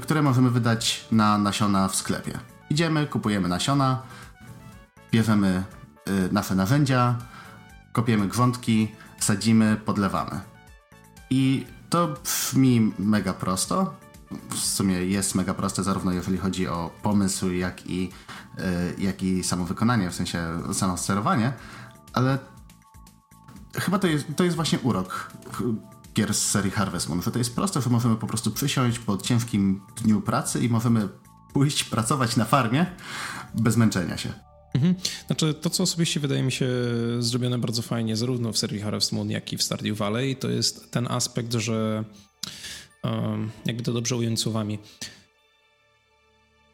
[0.02, 2.38] które możemy wydać na nasiona w sklepie.
[2.70, 4.02] Idziemy, kupujemy nasiona,
[5.12, 5.64] bierzemy
[6.32, 7.16] nasze narzędzia,
[7.92, 10.51] kopiemy grządki, sadzimy, podlewamy.
[11.32, 13.94] I to brzmi mega prosto.
[14.50, 18.10] W sumie jest mega proste, zarówno jeżeli chodzi o pomysł, jak i,
[18.58, 18.62] y,
[18.98, 21.52] jak i samo wykonanie, w sensie samo sterowanie,
[22.12, 22.38] ale
[23.74, 25.32] chyba to jest, to jest właśnie urok
[26.14, 29.16] gier z serii Harvest Moon, że to jest proste, że możemy po prostu przysiąść po
[29.16, 31.08] ciężkim dniu pracy i możemy
[31.52, 32.86] pójść pracować na farmie
[33.54, 34.51] bez męczenia się.
[34.74, 34.94] Mhm.
[35.26, 36.68] Znaczy, to co osobiście wydaje mi się
[37.18, 40.90] zrobione bardzo fajnie, zarówno w serii Harvest Moon, jak i w Stardew Valley, to jest
[40.90, 42.04] ten aspekt, że
[43.02, 44.78] um, jakby to dobrze ująć słowami,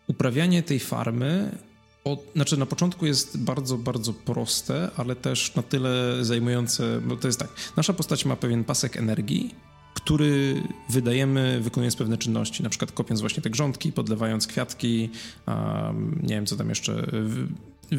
[0.07, 1.59] uprawianie tej farmy
[2.05, 7.28] od, znaczy na początku jest bardzo, bardzo proste, ale też na tyle zajmujące, bo to
[7.28, 9.55] jest tak, nasza postać ma pewien pasek energii,
[9.94, 15.11] który wydajemy wykonując pewne czynności, na przykład kopiąc właśnie te grządki, podlewając kwiatki,
[15.46, 17.07] um, nie wiem co tam jeszcze,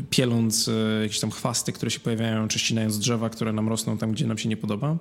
[0.10, 4.12] pieląc e, jakieś tam chwasty, które się pojawiają, czy ścinając drzewa, które nam rosną tam,
[4.12, 4.98] gdzie nam się nie podoba.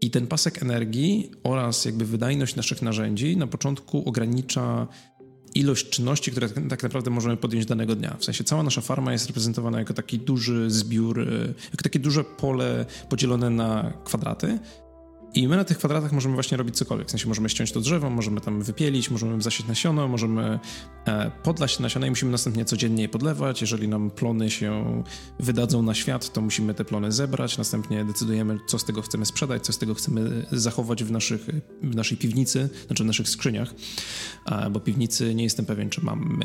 [0.00, 4.86] I ten pasek energii oraz jakby wydajność naszych narzędzi na początku ogranicza
[5.54, 8.16] ilość czynności, które tak naprawdę możemy podjąć danego dnia.
[8.18, 12.24] W sensie cała nasza farma jest reprezentowana jako taki duży zbiór, e, jako takie duże
[12.24, 14.58] pole podzielone na kwadraty
[15.34, 17.08] i my na tych kwadratach możemy właśnie robić cokolwiek.
[17.08, 20.58] W sensie możemy ściąć to drzewo, możemy tam wypielić, możemy zasieć nasiono, możemy
[21.06, 23.60] e, podlać nasiona i musimy następnie codziennie je podlewać.
[23.60, 25.02] Jeżeli nam plony się
[25.40, 27.58] wydadzą na świat, to musimy te plony zebrać.
[27.58, 31.46] Następnie decydujemy, co z tego chcemy sprzedać, co z tego chcemy zachować w, naszych,
[31.82, 33.74] w naszej piwnicy, znaczy w naszych skrzyniach,
[34.70, 36.44] bo piwnicy nie jestem pewien, czy mamy.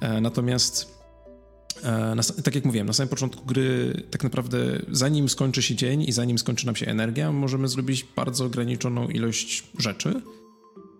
[0.00, 0.93] E, natomiast E,
[2.16, 4.58] na, tak jak mówiłem, na samym początku gry, tak naprawdę,
[4.88, 9.64] zanim skończy się dzień i zanim skończy nam się energia, możemy zrobić bardzo ograniczoną ilość
[9.78, 10.20] rzeczy.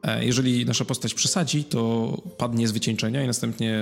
[0.04, 3.78] E, jeżeli nasza postać przesadzi, to padnie z wycieńczenia i następnie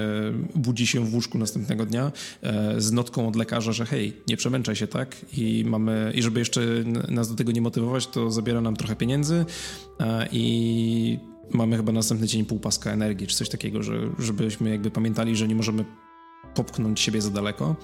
[0.54, 4.76] budzi się w łóżku następnego dnia e, z notką od lekarza, że hej, nie przemęczaj
[4.76, 5.16] się, tak?
[5.36, 6.60] I mamy, i żeby jeszcze
[7.08, 9.44] nas do tego nie motywować, to zabiera nam trochę pieniędzy
[10.32, 11.18] i
[11.50, 15.48] mamy chyba następny dzień pół paska energii, czy coś takiego, że, żebyśmy jakby pamiętali, że
[15.48, 15.84] nie możemy
[16.54, 17.76] popchnąć siebie za daleko.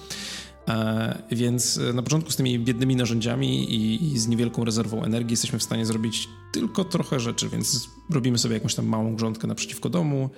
[0.69, 5.31] E, więc e, na początku z tymi biednymi narzędziami i, i, z niewielką rezerwą energii
[5.31, 9.89] jesteśmy w stanie zrobić tylko trochę rzeczy, więc robimy sobie jakąś tam małą grządkę naprzeciwko
[9.89, 10.29] domu.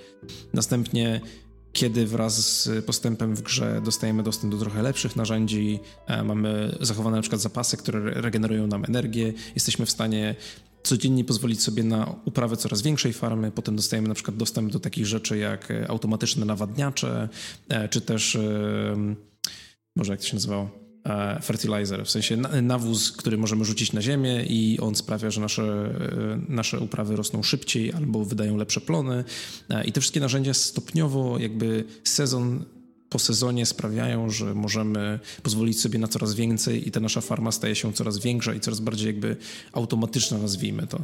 [0.54, 1.22] Następnie,
[1.74, 7.16] kiedy wraz z postępem w grze dostajemy dostęp do trochę lepszych narzędzi, e, mamy zachowane
[7.16, 10.36] na przykład zapasy, które regenerują nam energię, jesteśmy w stanie
[10.84, 13.52] codziennie pozwolić sobie na uprawę coraz większej farmy.
[13.52, 17.30] Potem dostajemy na przykład dostęp do takich rzeczy jak e, automatyczne nawadniacze,
[17.70, 18.38] e, czy też,
[19.96, 20.70] może jak to się nazywało?
[21.06, 25.94] E, fertilizer, w sensie nawóz, który możemy rzucić na ziemię i on sprawia, że nasze,
[26.50, 29.24] nasze uprawy rosną szybciej albo wydają lepsze plony.
[29.86, 32.66] I te wszystkie narzędzia stopniowo jakby sezon
[33.12, 37.76] po sezonie sprawiają, że możemy pozwolić sobie na coraz więcej i ta nasza farma staje
[37.76, 39.38] się coraz większa i coraz bardziej jakby
[39.74, 41.00] automatyczna, nazwijmy to.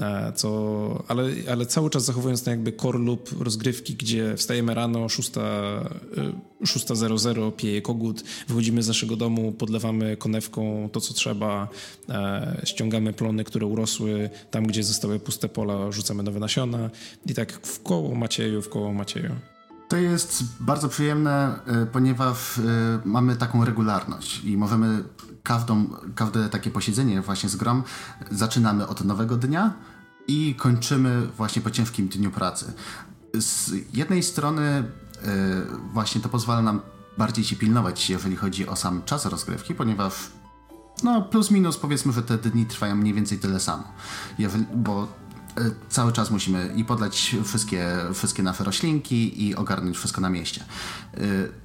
[0.00, 5.06] E, co, ale, ale cały czas zachowując ten jakby core loop rozgrywki, gdzie wstajemy rano,
[5.06, 11.68] 6.00, e, pieje kogut, wychodzimy z naszego domu, podlewamy konewką to, co trzeba,
[12.08, 16.90] e, ściągamy plony, które urosły, tam, gdzie zostały puste pola, rzucamy nowe nasiona
[17.26, 19.57] i tak w koło Macieju, w koło Macieju.
[19.88, 22.62] To jest bardzo przyjemne, y, ponieważ y,
[23.04, 25.04] mamy taką regularność i możemy
[25.42, 27.82] każdą, każde takie posiedzenie właśnie z grom
[28.30, 29.72] zaczynamy od nowego dnia
[30.26, 32.72] i kończymy właśnie po ciężkim dniu pracy.
[33.34, 34.84] Z jednej strony y,
[35.92, 36.80] właśnie to pozwala nam
[37.18, 40.14] bardziej się pilnować, jeżeli chodzi o sam czas rozgrywki, ponieważ
[41.02, 43.84] no plus minus powiedzmy, że te dni trwają mniej więcej tyle samo.
[44.74, 45.27] bo E,
[45.88, 50.64] cały czas musimy i podlać wszystkie, wszystkie nasze roślinki i ogarnąć wszystko na mieście.
[51.14, 51.20] E,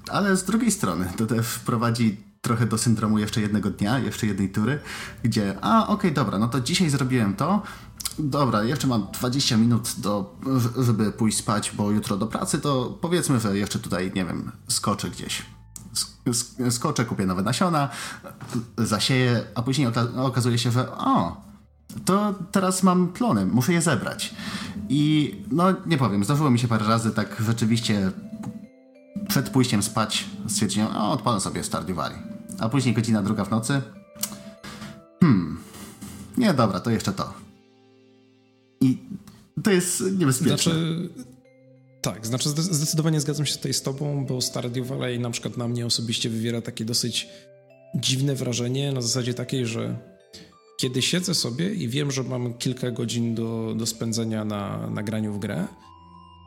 [0.09, 4.49] ale z drugiej strony to też prowadzi trochę do syndromu jeszcze jednego dnia, jeszcze jednej
[4.49, 4.79] tury,
[5.23, 7.61] gdzie a okej, okay, dobra, no to dzisiaj zrobiłem to,
[8.19, 10.35] dobra, jeszcze mam 20 minut, do,
[10.77, 15.09] żeby pójść spać, bo jutro do pracy, to powiedzmy, że jeszcze tutaj, nie wiem, skoczę
[15.09, 15.45] gdzieś.
[16.69, 17.89] Skoczę, kupię nowe nasiona,
[18.77, 21.41] zasieję, a później okazuje się, że o,
[22.05, 24.33] to teraz mam plony, muszę je zebrać.
[24.89, 28.11] I no nie powiem, zdarzyło mi się parę razy tak rzeczywiście
[29.27, 31.97] przed pójściem spać stwierdziłem, o odpalę sobie Stardew.
[32.59, 33.81] A później godzina druga w nocy.
[35.19, 35.59] Hmm,
[36.37, 37.33] nie dobra, to jeszcze to.
[38.81, 38.97] I
[39.63, 40.57] to jest niebezpieczne.
[40.57, 41.09] Znaczy,
[42.01, 45.85] tak, znaczy zdecydowanie zgadzam się tutaj z tobą, bo Stardew Valley na przykład na mnie
[45.85, 47.27] osobiście wywiera takie dosyć
[47.95, 50.12] dziwne wrażenie na zasadzie takiej, że
[50.83, 55.33] kiedy siedzę sobie i wiem, że mam kilka godzin do, do spędzenia na, na graniu
[55.33, 55.67] w grę,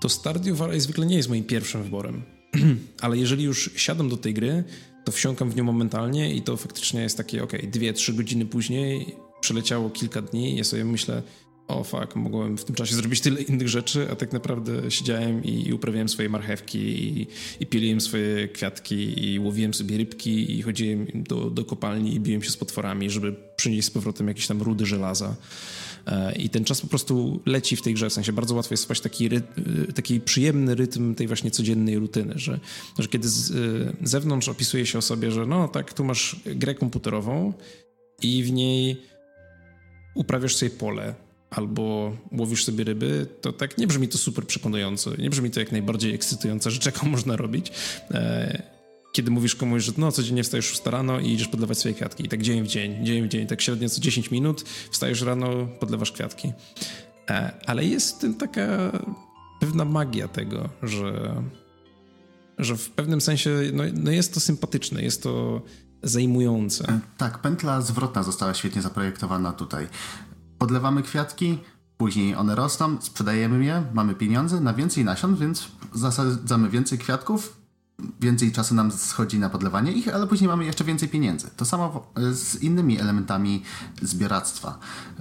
[0.01, 2.23] to Stardew Valley zwykle nie jest moim pierwszym wyborem.
[3.03, 4.65] Ale jeżeli już siadam do tej gry,
[5.05, 9.15] to wsiąkam w nią momentalnie i to faktycznie jest takie, ok, dwie, trzy godziny później
[9.41, 11.23] przeleciało kilka dni ja sobie myślę,
[11.69, 15.69] o fuck, mogłem w tym czasie zrobić tyle innych rzeczy, a tak naprawdę siedziałem i,
[15.69, 17.27] i uprawiałem swoje marchewki i,
[17.61, 22.43] i piliłem swoje kwiatki i łowiłem sobie rybki i chodziłem do, do kopalni i biłem
[22.43, 25.37] się z potworami, żeby przynieść z powrotem jakieś tam rudy żelaza.
[26.07, 28.11] E, I ten czas po prostu leci w tej grze.
[28.11, 29.41] W sensie bardzo łatwo jest spać taki, e,
[29.95, 32.61] taki przyjemny rytm tej właśnie codziennej rutyny, że,
[32.99, 36.75] że kiedy z, e, zewnątrz opisuje się o sobie, że no tak, tu masz grę
[36.75, 37.53] komputerową
[38.23, 39.03] i w niej
[40.15, 41.15] uprawiasz sobie pole,
[41.51, 45.73] albo łowisz sobie ryby, to tak nie brzmi to super przekonująco, nie brzmi to jak
[45.73, 47.73] najbardziej ekscytująca rzecz, jaką można robić.
[48.11, 48.63] E,
[49.13, 52.27] kiedy mówisz komuś, że no, codziennie wstajesz 6 rano i idziesz podlewać swoje kwiatki.
[52.27, 55.67] I tak dzień w dzień, dzień w dzień, tak średnio co 10 minut wstajesz rano,
[55.81, 56.53] podlewasz kwiatki.
[57.31, 58.93] E, ale jest w tym taka
[59.61, 61.43] pewna magia tego, że,
[62.59, 65.63] że w pewnym sensie no, no jest to sympatyczne, jest to
[66.03, 67.01] zajmujące.
[67.17, 69.87] Tak, pętla zwrotna została świetnie zaprojektowana tutaj.
[70.59, 71.59] Podlewamy kwiatki,
[71.97, 77.57] później one rosną, sprzedajemy je, mamy pieniądze na więcej nasion, więc zasadzamy więcej kwiatków,
[78.21, 81.51] więcej czasu nam schodzi na podlewanie ich, ale później mamy jeszcze więcej pieniędzy.
[81.57, 83.63] To samo z innymi elementami
[84.03, 84.79] zbieractwa.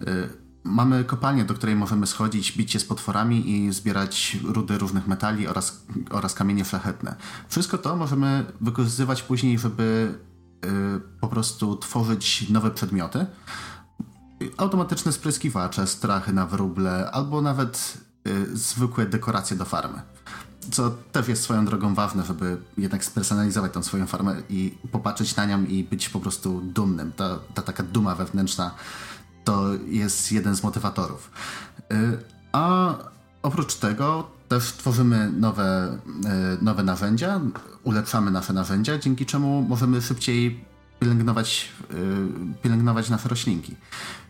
[0.08, 0.30] Y,
[0.64, 5.48] mamy kopalnię, do której możemy schodzić, bić się z potworami i zbierać rudy różnych metali
[5.48, 7.16] oraz, oraz kamienie szlachetne.
[7.48, 10.16] Wszystko to możemy wykorzystywać później, żeby
[10.66, 10.70] y,
[11.22, 13.26] po prostu tworzyć nowe przedmioty.
[14.58, 20.02] Automatyczne spryskiwacze, strachy na wróble, albo nawet y, zwykłe dekoracje do farmy
[20.72, 25.46] co też jest swoją drogą ważne, żeby jednak spersonalizować tą swoją farmę i popatrzeć na
[25.46, 27.12] nią i być po prostu dumnym.
[27.12, 28.72] Ta, ta taka duma wewnętrzna
[29.44, 31.32] to jest jeden z motywatorów.
[31.92, 32.18] Y,
[32.52, 32.96] a
[33.44, 35.98] oprócz tego też tworzymy nowe,
[36.60, 37.42] y, nowe narzędzia,
[37.84, 40.66] ulepszamy nasze narzędzia, dzięki czemu możemy szybciej
[41.00, 43.76] pielęgnować, y, pielęgnować nasze roślinki.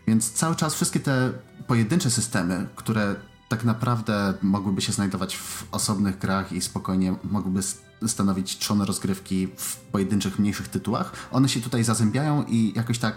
[0.06, 1.32] Więc cały czas wszystkie te
[1.66, 3.16] pojedyncze systemy, które
[3.48, 7.60] tak naprawdę mogłyby się znajdować w osobnych grach i spokojnie mogłyby
[8.06, 11.12] stanowić trzone rozgrywki w pojedynczych, mniejszych tytułach.
[11.32, 13.16] One się tutaj zazębiają i jakoś tak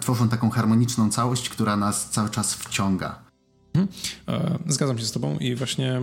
[0.00, 3.18] tworzą taką harmoniczną całość, która nas cały czas wciąga.
[3.74, 3.88] Mhm.
[4.28, 6.02] E, zgadzam się z Tobą i właśnie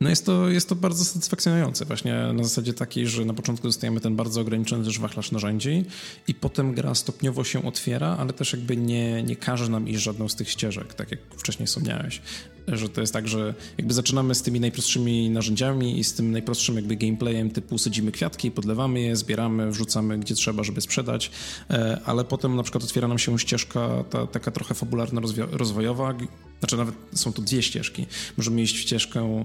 [0.00, 4.00] no jest to, jest to bardzo satysfakcjonujące, właśnie na zasadzie takiej, że na początku dostajemy
[4.00, 5.84] ten bardzo ograniczony wachlarz narzędzi
[6.28, 10.28] i potem gra stopniowo się otwiera, ale też jakby nie, nie każe nam iść żadną
[10.28, 12.20] z tych ścieżek, tak jak wcześniej wspomniałeś.
[12.68, 16.76] Że to jest tak, że jakby zaczynamy z tymi najprostszymi narzędziami i z tym najprostszym
[16.76, 21.30] jakby gameplayem typu sadzimy kwiatki, podlewamy je, zbieramy, wrzucamy gdzie trzeba, żeby sprzedać,
[21.70, 26.14] e, ale potem na przykład otwiera nam się ścieżka ta, taka trochę fabularno-rozwojowa,
[26.58, 28.06] znaczy nawet są to dwie ścieżki.
[28.36, 29.44] Możemy iść w ścieżkę,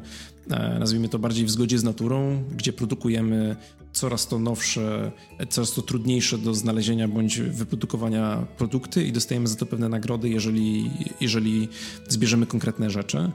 [0.79, 3.55] nazwijmy to bardziej w zgodzie z naturą, gdzie produkujemy
[3.93, 5.11] coraz to nowsze,
[5.49, 10.91] coraz to trudniejsze do znalezienia bądź wyprodukowania produkty i dostajemy za to pewne nagrody, jeżeli,
[11.21, 11.69] jeżeli
[12.07, 13.31] zbierzemy konkretne rzeczy.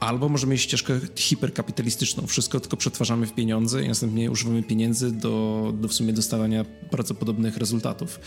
[0.00, 2.26] Albo możemy mieć ścieżkę hiperkapitalistyczną.
[2.26, 7.14] Wszystko tylko przetwarzamy w pieniądze i następnie używamy pieniędzy do, do w sumie dostawania bardzo
[7.14, 8.20] podobnych rezultatów.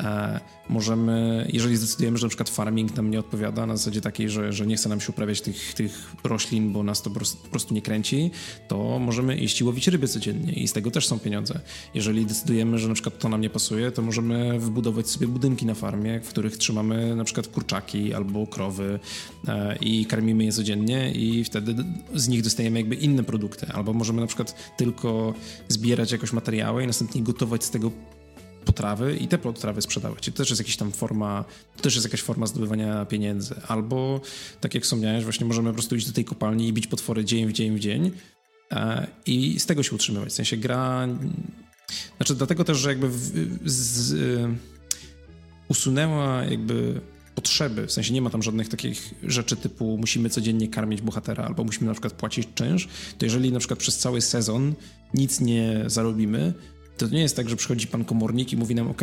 [0.00, 4.52] E, możemy, jeżeli zdecydujemy, że na przykład farming nam nie odpowiada na zasadzie takiej, że,
[4.52, 7.82] że nie chce nam się uprawiać tych, tych roślin, bo nas to po prostu nie
[7.82, 8.30] kręci,
[8.68, 11.60] to możemy iść i łowić ryby codziennie i z tego też są pieniądze.
[11.94, 15.74] Jeżeli decydujemy, że na przykład to nam nie pasuje, to możemy wybudować sobie budynki na
[15.74, 18.98] farmie, w których trzymamy na przykład kurczaki albo krowy
[19.48, 21.74] e, i karmimy je codziennie i wtedy
[22.14, 23.66] z nich dostajemy jakby inne produkty.
[23.72, 25.34] Albo możemy na przykład tylko
[25.68, 27.90] zbierać jakoś materiały i następnie gotować z tego
[28.64, 30.28] potrawy i te potrawy sprzedawać.
[30.28, 31.44] I to też jest jakaś tam forma,
[31.76, 33.54] to też jest jakaś forma zdobywania pieniędzy.
[33.68, 34.20] Albo,
[34.60, 37.46] tak jak wspomniałeś, właśnie możemy po prostu iść do tej kopalni i bić potwory dzień
[37.46, 38.10] w dzień w dzień
[38.72, 40.28] e, i z tego się utrzymywać.
[40.28, 41.08] W sensie gra...
[42.16, 44.50] Znaczy dlatego też, że jakby w, z,
[45.68, 47.00] usunęła jakby
[47.40, 51.64] potrzeby, w sensie nie ma tam żadnych takich rzeczy typu musimy codziennie karmić bohatera albo
[51.64, 52.88] musimy na przykład płacić czynsz,
[53.18, 54.74] to jeżeli na przykład przez cały sezon
[55.14, 56.54] nic nie zarobimy,
[56.96, 59.02] to nie jest tak, że przychodzi pan komornik i mówi nam, ok,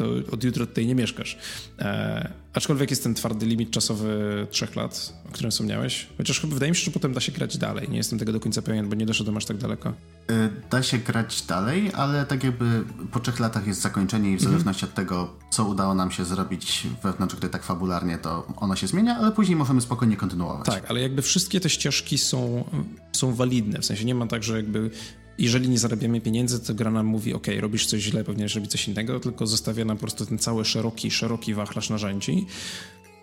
[0.00, 1.38] to od jutra tutaj nie mieszkasz.
[1.78, 6.06] E, aczkolwiek jest ten twardy limit czasowy trzech lat, o którym wspomniałeś.
[6.18, 7.88] Chociaż chyba wydaje mi się, że potem da się grać dalej.
[7.88, 9.88] Nie jestem tego do końca pewien, bo nie doszedłem aż tak daleko.
[10.30, 14.40] E, da się grać dalej, ale tak jakby po trzech latach jest zakończenie i w
[14.40, 14.50] mhm.
[14.50, 18.86] zależności od tego, co udało nam się zrobić wewnątrz gry tak fabularnie, to ono się
[18.86, 20.66] zmienia, ale później możemy spokojnie kontynuować.
[20.66, 22.64] Tak, ale jakby wszystkie te ścieżki są,
[23.12, 23.78] są walidne.
[23.78, 24.90] W sensie nie ma tak, że jakby
[25.38, 28.88] jeżeli nie zarabiamy pieniędzy, to gra nam mówi, ok, robisz coś źle, powinieneś robić coś
[28.88, 32.46] innego, tylko zostawia nam po prostu ten cały szeroki, szeroki wachlarz narzędzi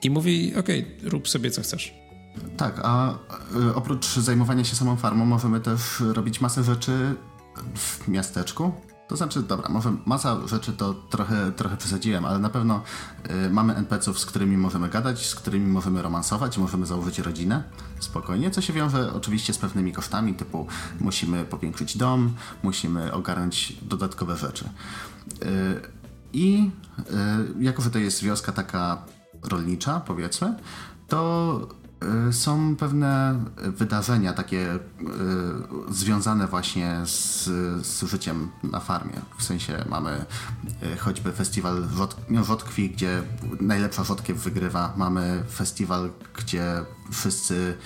[0.03, 0.67] i mówi, ok,
[1.03, 1.93] rób sobie co chcesz.
[2.57, 3.17] Tak, a
[3.69, 7.15] y, oprócz zajmowania się samą farmą możemy też robić masę rzeczy
[7.75, 8.71] w miasteczku,
[9.07, 12.81] to znaczy, dobra, może masa rzeczy to trochę, trochę przesadziłem, ale na pewno
[13.45, 17.63] y, mamy NPC-ów, z którymi możemy gadać, z którymi możemy romansować, możemy założyć rodzinę
[17.99, 20.67] spokojnie, co się wiąże oczywiście z pewnymi kosztami, typu
[20.99, 22.33] musimy powiększyć dom,
[22.63, 24.65] musimy ogarnąć dodatkowe rzeczy.
[25.43, 25.81] Y,
[26.33, 27.03] I y,
[27.63, 29.03] jako, że to jest wioska taka
[29.43, 30.55] rolnicza, powiedzmy,
[31.07, 31.86] to Y,
[32.31, 34.79] są pewne wydarzenia takie y,
[35.89, 37.45] związane właśnie z,
[37.87, 39.21] z życiem na farmie.
[39.37, 40.25] W sensie mamy
[40.93, 41.87] y, choćby festiwal
[42.43, 43.23] rzodkwi, gdzie
[43.61, 44.93] najlepsza rzodkiew wygrywa.
[44.97, 47.77] Mamy festiwal, gdzie wszyscy,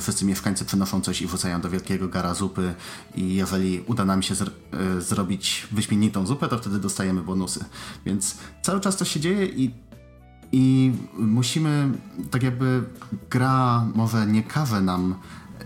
[0.00, 2.74] wszyscy mieszkańcy przynoszą coś i wrzucają do wielkiego gara zupy
[3.14, 4.50] i jeżeli uda nam się zr
[4.98, 7.64] zrobić wyśmienitą zupę, to wtedy dostajemy bonusy.
[8.06, 9.87] Więc cały czas to się dzieje i
[10.52, 11.90] i musimy,
[12.30, 12.84] tak jakby
[13.30, 15.14] gra może nie każe nam,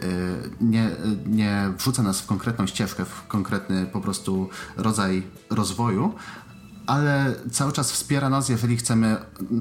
[0.03, 0.91] y, nie,
[1.27, 6.15] nie wrzuca nas w konkretną ścieżkę, w konkretny po prostu rodzaj rozwoju,
[6.87, 9.17] ale cały czas wspiera nas, jeżeli chcemy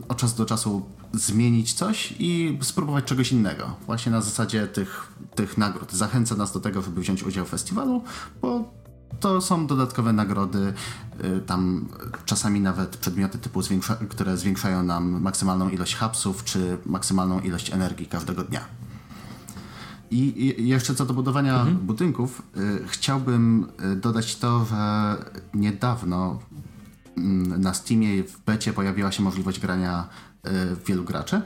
[0.09, 3.76] od czasu do czasu zmienić coś i spróbować czegoś innego.
[3.86, 5.91] Właśnie na zasadzie tych, tych nagród.
[5.91, 8.03] Zachęca nas do tego, żeby wziąć udział w festiwalu,
[8.41, 8.74] bo
[9.20, 10.74] to są dodatkowe nagrody,
[11.24, 11.88] y, tam
[12.26, 18.07] czasami nawet przedmioty typu, zwiększa, które zwiększają nam maksymalną ilość hapsów, czy maksymalną ilość energii
[18.07, 18.66] każdego dnia.
[20.12, 21.78] I, jeszcze co do budowania mhm.
[21.78, 25.18] budynków, y, chciałbym y, dodać to, że
[25.53, 26.39] niedawno
[27.18, 30.07] mm, na Steamie w becie pojawiła się możliwość grania
[30.86, 31.41] wielu graczy.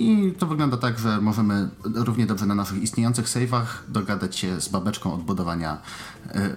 [0.00, 4.68] I to wygląda tak, że możemy równie dobrze na naszych istniejących save'ach dogadać się z
[4.68, 5.82] babeczką od budowania,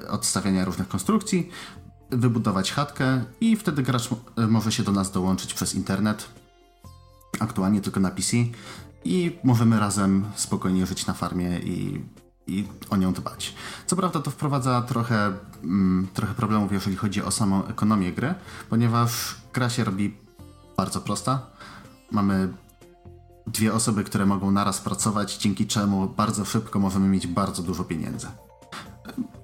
[0.02, 1.50] y, odstawiania różnych konstrukcji,
[2.10, 4.10] wybudować chatkę i wtedy gracz
[4.48, 6.30] może się do nas dołączyć przez internet,
[7.40, 8.38] aktualnie tylko na PC
[9.06, 12.06] i możemy razem spokojnie żyć na farmie i,
[12.48, 13.54] i o nią dbać.
[13.86, 15.34] Co prawda to wprowadza trochę,
[15.64, 18.36] mm, trochę problemów, jeżeli chodzi o samą ekonomię gry,
[18.70, 20.18] ponieważ gra się robi
[20.78, 21.46] bardzo prosta.
[22.12, 22.54] Mamy
[23.48, 28.28] dwie osoby, które mogą naraz pracować, dzięki czemu bardzo szybko możemy mieć bardzo dużo pieniędzy.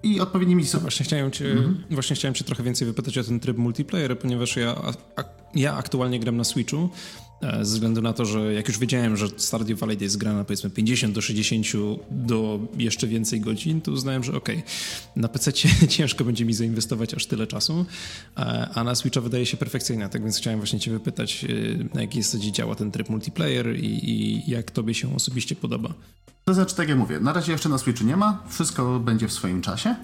[0.04, 0.64] I odpowiednimi...
[0.74, 1.84] No właśnie, chciałem cię, mhm.
[1.92, 4.76] właśnie chciałem cię trochę więcej wypytać o ten tryb multiplayer, ponieważ ja,
[5.16, 5.24] a,
[5.56, 6.90] ja aktualnie gram na Switchu
[7.42, 11.16] ze względu na to, że jak już wiedziałem, że Stardew Valley jest grana powiedzmy 50
[11.16, 11.66] do 60
[12.12, 14.70] do jeszcze więcej godzin, to uznałem, że okej, okay,
[15.16, 15.54] na PC
[15.98, 17.86] ciężko będzie mi zainwestować aż tyle czasu,
[18.38, 21.48] e, a na Switcha wydaje się perfekcyjna, tak więc chciałem właśnie cię wypytać, e,
[21.94, 25.94] na jakiej zasadzie działa ten tryb multiplayer i, i jak tobie się osobiście podoba.
[26.46, 29.34] To znaczy, tak jak mówię, na razie jeszcze na Switchu nie ma, wszystko będzie w
[29.34, 29.96] swoim czasie,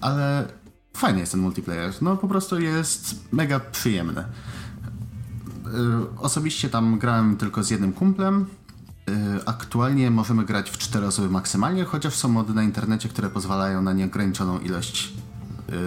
[0.00, 0.48] ale
[0.96, 4.24] fajny jest ten multiplayer, no po prostu jest mega przyjemny.
[5.74, 8.46] Y, osobiście tam grałem tylko z jednym kumplem.
[9.10, 13.82] Y, aktualnie możemy grać w cztery osoby maksymalnie, chociaż są mody na internecie, które pozwalają
[13.82, 15.12] na nieograniczoną ilość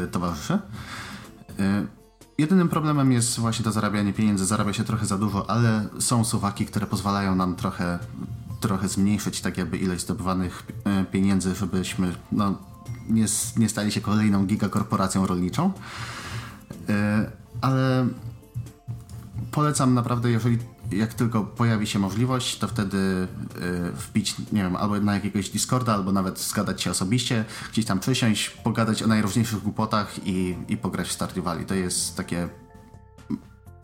[0.06, 0.60] y, towarzyszy.
[2.38, 4.46] Jedynym problemem jest właśnie to zarabianie pieniędzy.
[4.46, 8.00] Zarabia się trochę za dużo, ale są suwaki, które pozwalają nam trochę,
[8.60, 10.64] trochę zmniejszyć tak jakby ilość zdobywanych
[11.12, 12.58] pieniędzy, żebyśmy no,
[13.10, 13.26] nie,
[13.58, 15.72] nie stali się kolejną gigakorporacją rolniczą.
[17.62, 18.08] Ale
[19.58, 20.58] polecam naprawdę, jeżeli
[20.92, 23.28] jak tylko pojawi się możliwość, to wtedy
[23.62, 28.00] yy, wbić, nie wiem, albo na jakiegoś Discorda, albo nawet zgadać się osobiście, gdzieś tam
[28.00, 31.46] przysiąść, pogadać o najróżniejszych głupotach i, i pograć w Stardew.
[31.68, 32.50] To jest takie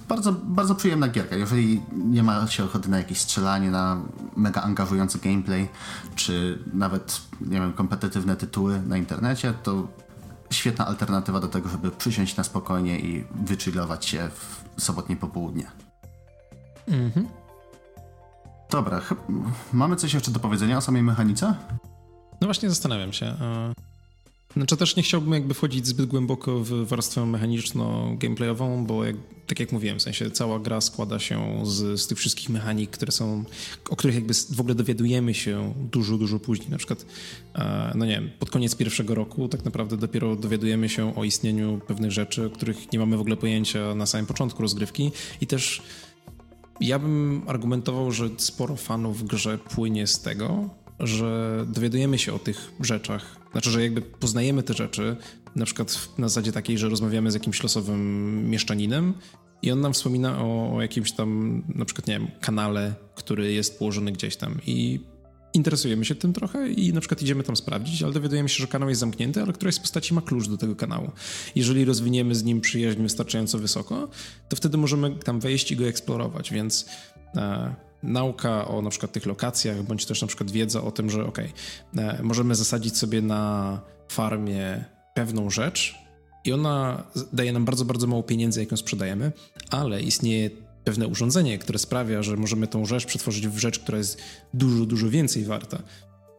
[0.09, 1.36] bardzo, bardzo przyjemna gierka.
[1.36, 4.01] Jeżeli nie ma się ochoty na jakieś strzelanie, na
[4.36, 5.69] mega angażujący gameplay,
[6.15, 9.88] czy nawet, nie wiem, kompetytywne tytuły na internecie, to
[10.54, 14.30] świetna alternatywa do tego, żeby przysiąść na spokojnie i wychillować się
[14.76, 15.72] w sobotnie popołudnie.
[16.88, 17.28] Mhm.
[18.70, 19.01] Dobra,
[19.74, 21.56] mamy coś jeszcze do powiedzenia o samej mechanice?
[22.41, 23.36] No właśnie zastanawiam się.
[24.58, 29.16] Znaczy też nie chciałbym jakby wchodzić zbyt głęboko w warstwę mechaniczno-gameplayową, bo jak,
[29.47, 33.12] tak jak mówiłem, w sensie cała gra składa się z, z tych wszystkich mechanik, które
[33.12, 33.43] są,
[33.89, 36.70] o których jakby w ogóle dowiadujemy się dużo, dużo później.
[36.70, 37.06] Na przykład,
[37.56, 41.82] e, no nie wiem, pod koniec pierwszego roku tak naprawdę dopiero dowiadujemy się o istnieniu
[41.88, 45.82] pewnych rzeczy, o których nie mamy w ogóle pojęcia na samym początku rozgrywki i też
[46.82, 52.39] ja bym argumentował, że sporo fanów w grze płynie z tego, że dowiadujemy się o
[52.39, 53.43] tych rzeczach.
[53.54, 55.16] Znaczy, że jakby poznajemy te rzeczy,
[55.56, 59.14] na przykład na zasadzie takiej, że rozmawiamy z jakimś losowym mieszczaninem
[59.62, 63.80] i on nam wspomina o, o jakimś tam, na przykład, nie wiem, kanale, który jest
[63.80, 64.60] położony gdzieś tam.
[64.68, 64.99] I
[65.54, 68.89] interesujemy się tym trochę i na przykład idziemy tam sprawdzić, ale dowiadujemy się, że kanał
[68.89, 71.12] jest zamknięty, ale któraś z postaci ma klucz do tego kanału.
[71.56, 74.10] Jeżeli rozwiniemy z nim przyjaźń wystarczająco wysoko,
[74.49, 76.86] to wtedy możemy tam wejść i go eksplorować, więc
[77.36, 81.26] e, nauka o na przykład tych lokacjach, bądź też na przykład wiedza o tym, że
[81.26, 81.39] ok,
[81.97, 85.95] e, możemy zasadzić sobie na farmie pewną rzecz
[86.45, 89.32] i ona daje nam bardzo, bardzo mało pieniędzy, jak ją sprzedajemy,
[89.70, 90.49] ale istnieje
[90.84, 94.22] pewne urządzenie, które sprawia, że możemy tą rzecz przetworzyć w rzecz, która jest
[94.54, 95.80] dużo, dużo więcej warta.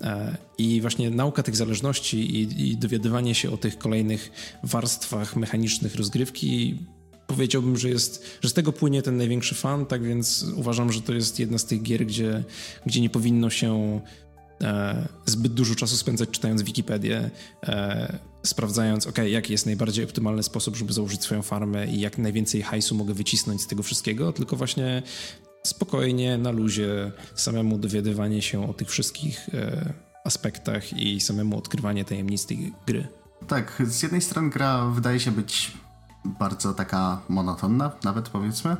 [0.00, 4.30] E, I właśnie nauka tych zależności i, i dowiadywanie się o tych kolejnych
[4.62, 6.78] warstwach mechanicznych rozgrywki
[7.26, 11.12] powiedziałbym, że jest, że z tego płynie ten największy fan, tak więc uważam, że to
[11.12, 12.44] jest jedna z tych gier, gdzie,
[12.86, 14.00] gdzie nie powinno się
[14.62, 17.30] e, zbyt dużo czasu spędzać czytając Wikipedię,
[17.66, 22.62] e, sprawdzając, ok, jaki jest najbardziej optymalny sposób, żeby założyć swoją farmę i jak najwięcej
[22.62, 25.02] hajsu mogę wycisnąć z tego wszystkiego, tylko właśnie
[25.66, 29.92] spokojnie, na luzie, samemu dowiadywanie się o tych wszystkich e,
[30.24, 33.06] aspektach i samemu odkrywanie tajemnic tej gry.
[33.48, 35.72] Tak, z jednej strony gra wydaje się być
[36.24, 38.76] bardzo taka monotonna, nawet powiedzmy,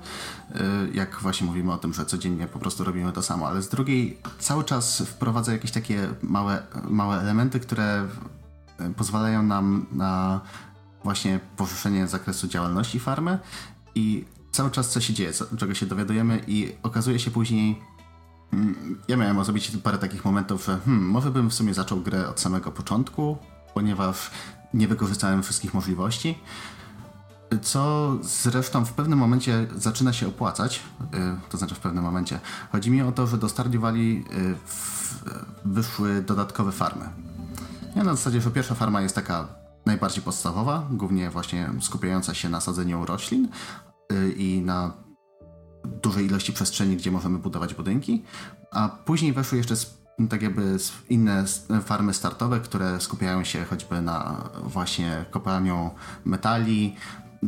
[0.51, 0.57] y,
[0.95, 4.19] jak właśnie mówimy o tym, że codziennie po prostu robimy to samo, ale z drugiej
[4.39, 8.09] cały czas wprowadza jakieś takie małe, małe elementy, które
[8.81, 10.41] y, pozwalają nam na
[11.05, 13.39] właśnie poszerzenie zakresu działalności farmy
[13.95, 17.83] i cały czas co się dzieje, czego się dowiadujemy i okazuje się później
[18.53, 22.29] mm, ja miałem zrobić parę takich momentów, że hmm, może bym w sumie zaczął grę
[22.29, 23.37] od samego początku,
[23.75, 24.31] ponieważ
[24.75, 26.39] nie wykorzystałem wszystkich możliwości
[27.63, 30.83] co zresztą w pewnym momencie zaczyna się opłacać,
[31.15, 32.41] y, to znaczy w pewnym momencie.
[32.73, 34.55] Chodzi mi o to, że do Stardew Valley y,
[35.65, 37.09] wyszły dodatkowe farmy.
[37.97, 39.49] Ja na zasadzie, że pierwsza farma jest taka
[39.87, 43.49] najbardziej podstawowa, głównie właśnie skupiająca się na sadzeniu roślin
[44.13, 44.93] y, i na
[46.03, 48.23] dużej ilości przestrzeni, gdzie możemy budować budynki,
[48.71, 49.75] a później weszły jeszcze
[50.31, 50.77] tak jakby
[51.09, 51.45] inne
[51.85, 55.91] farmy startowe, które skupiają się choćby na właśnie kopaniu
[56.25, 56.97] metali,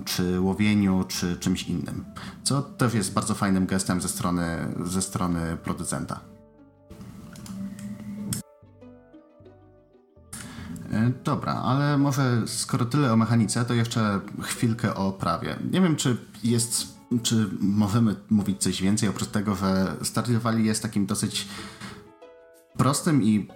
[0.05, 2.05] czy łowieniu, czy czymś innym.
[2.43, 6.21] Co też jest bardzo fajnym gestem ze strony, ze strony producenta.
[10.93, 15.57] E, dobra, ale może skoro tyle o mechanice, to jeszcze chwilkę o prawie.
[15.73, 16.87] Nie wiem, czy jest,
[17.23, 21.49] czy możemy mówić coś więcej oprócz tego, że Stardew Valley jest takim dosyć
[22.77, 23.49] prostym i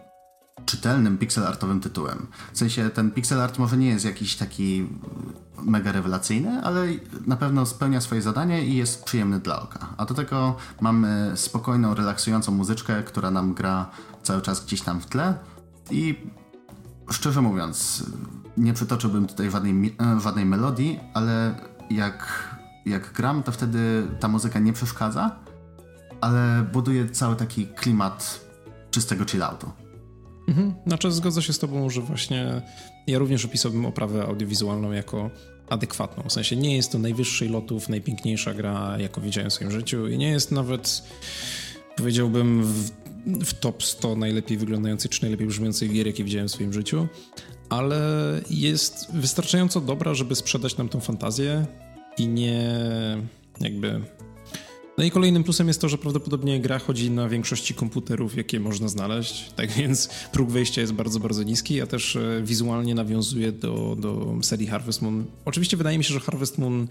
[0.67, 2.27] czytelnym pixel artowym tytułem.
[2.53, 4.87] W sensie ten pixel art może nie jest jakiś taki
[5.63, 6.87] mega rewelacyjny, ale
[7.27, 9.95] na pewno spełnia swoje zadanie i jest przyjemny dla oka.
[9.97, 13.91] A do tego mamy spokojną, relaksującą muzyczkę, która nam gra
[14.23, 15.35] cały czas gdzieś tam w tle
[15.91, 16.27] i
[17.11, 18.05] szczerze mówiąc,
[18.57, 21.55] nie przytoczyłbym tutaj żadnej, e, żadnej melodii, ale
[21.91, 22.49] jak,
[22.87, 25.37] jak gram, to wtedy ta muzyka nie przeszkadza,
[26.21, 28.41] ale buduje cały taki klimat
[28.91, 29.73] czystego chilloutu.
[30.49, 30.75] Mhm.
[30.87, 32.63] Znaczy zgodzę się z tobą, że właśnie
[33.07, 35.31] ja również opisałbym oprawę audiowizualną jako
[35.69, 36.23] adekwatną.
[36.29, 40.19] W sensie nie jest to najwyższej lotów, najpiękniejsza gra, jaką widziałem w swoim życiu i
[40.19, 41.03] nie jest nawet,
[41.97, 42.91] powiedziałbym, w,
[43.45, 47.09] w top 100 najlepiej wyglądających czy najlepiej brzmiących gier, jakie widziałem w swoim życiu,
[47.69, 48.01] ale
[48.51, 51.67] jest wystarczająco dobra, żeby sprzedać nam tą fantazję
[52.19, 52.77] i nie
[53.61, 54.01] jakby
[55.01, 58.89] no i kolejnym plusem jest to, że prawdopodobnie gra chodzi na większości komputerów, jakie można
[58.89, 63.97] znaleźć, tak więc próg wejścia jest bardzo, bardzo niski, a też e, wizualnie nawiązuje do,
[63.99, 65.25] do serii Harvest Moon.
[65.45, 66.89] Oczywiście wydaje mi się, że Harvest Moon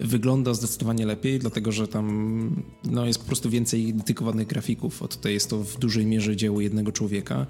[0.00, 5.32] wygląda zdecydowanie lepiej, dlatego że tam no, jest po prostu więcej dedykowanych grafików, a tutaj
[5.32, 7.46] jest to w dużej mierze dzieło jednego człowieka,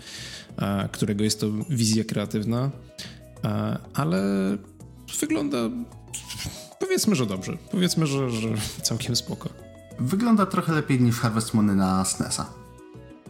[0.93, 2.71] którego jest to wizja kreatywna,
[3.95, 4.23] ale
[5.21, 5.59] wygląda
[6.81, 7.59] powiedzmy, że dobrze.
[7.71, 8.49] Powiedzmy, że, że
[8.83, 9.68] całkiem spoko.
[9.99, 12.47] Wygląda trochę lepiej niż Harvest Moon na SNESa.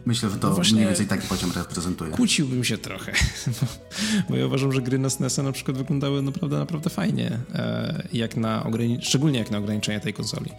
[0.05, 2.11] Myślę, że to no mniej więcej taki poziom reprezentuje.
[2.11, 3.11] Kłóciłbym się trochę,
[3.61, 3.67] bo,
[4.29, 8.37] bo, ja uważam, że gry na SNESa na przykład wyglądały naprawdę, naprawdę fajnie, e, jak
[8.37, 10.51] na szczególnie jak na ograniczenia tej konsoli.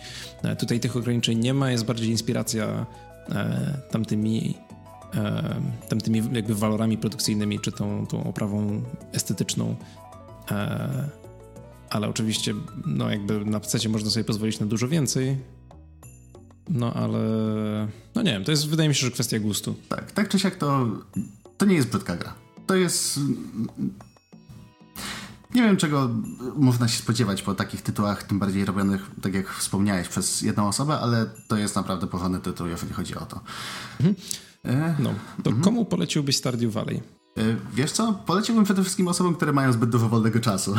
[0.42, 2.86] E, tutaj tych ograniczeń nie ma, jest bardziej inspiracja
[3.28, 4.54] e, tamtymi
[5.88, 8.82] tamtymi jakby walorami produkcyjnymi, czy tą, tą oprawą
[9.12, 9.76] estetyczną.
[11.90, 12.54] Ale oczywiście,
[12.86, 15.36] no jakby na PC można sobie pozwolić na dużo więcej,
[16.70, 17.18] no ale.
[18.14, 19.74] No nie wiem, to jest wydaje mi się, że kwestia gustu.
[19.88, 20.86] Tak, tak czy siak to.
[21.58, 22.34] To nie jest brzydka gra.
[22.66, 23.20] To jest.
[25.54, 26.10] Nie wiem, czego
[26.56, 30.98] można się spodziewać po takich tytułach, tym bardziej robionych, tak jak wspomniałeś, przez jedną osobę,
[31.00, 33.40] ale to jest naprawdę porządny tytuł, jeżeli chodzi o to.
[34.00, 34.16] Mhm.
[34.64, 34.94] E...
[34.98, 35.64] No, to mhm.
[35.64, 36.96] komu poleciłbyś Stardew Valley?
[36.96, 38.12] E, wiesz co?
[38.12, 40.74] Poleciłbym przede wszystkim osobom, które mają zbyt dużo wolnego czasu.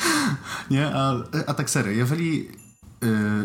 [0.70, 0.86] nie?
[0.94, 1.14] A,
[1.46, 2.48] a tak serio, jeżeli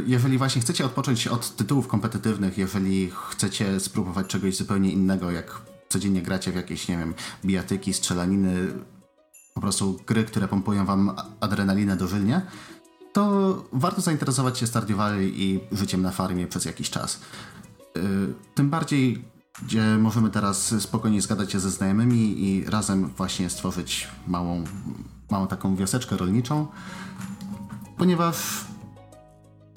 [0.06, 6.22] jeżeli właśnie chcecie odpocząć od tytułów kompetytywnych, jeżeli chcecie spróbować czegoś zupełnie innego, jak codziennie
[6.22, 7.14] gracie w jakieś, nie wiem,
[7.46, 8.68] bijatyki, strzelaniny,
[9.54, 12.42] po prostu gry, które pompują wam adrenalinę dożylnie,
[13.14, 17.20] to warto zainteresować się Stardew Valley i życiem na farmie przez jakiś czas.
[18.56, 19.26] Tym bardziej,
[19.64, 24.64] gdzie możemy teraz spokojnie zgadać się ze znajomymi i razem właśnie stworzyć małą,
[25.32, 26.68] małą taką wioseczkę rolniczą,
[27.98, 28.66] ponieważ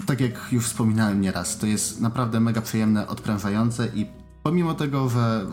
[0.06, 4.06] tak jak już wspominałem nieraz, to jest naprawdę mega przyjemne, odprężające i
[4.42, 5.46] pomimo tego, że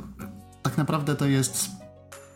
[0.63, 1.69] tak naprawdę to jest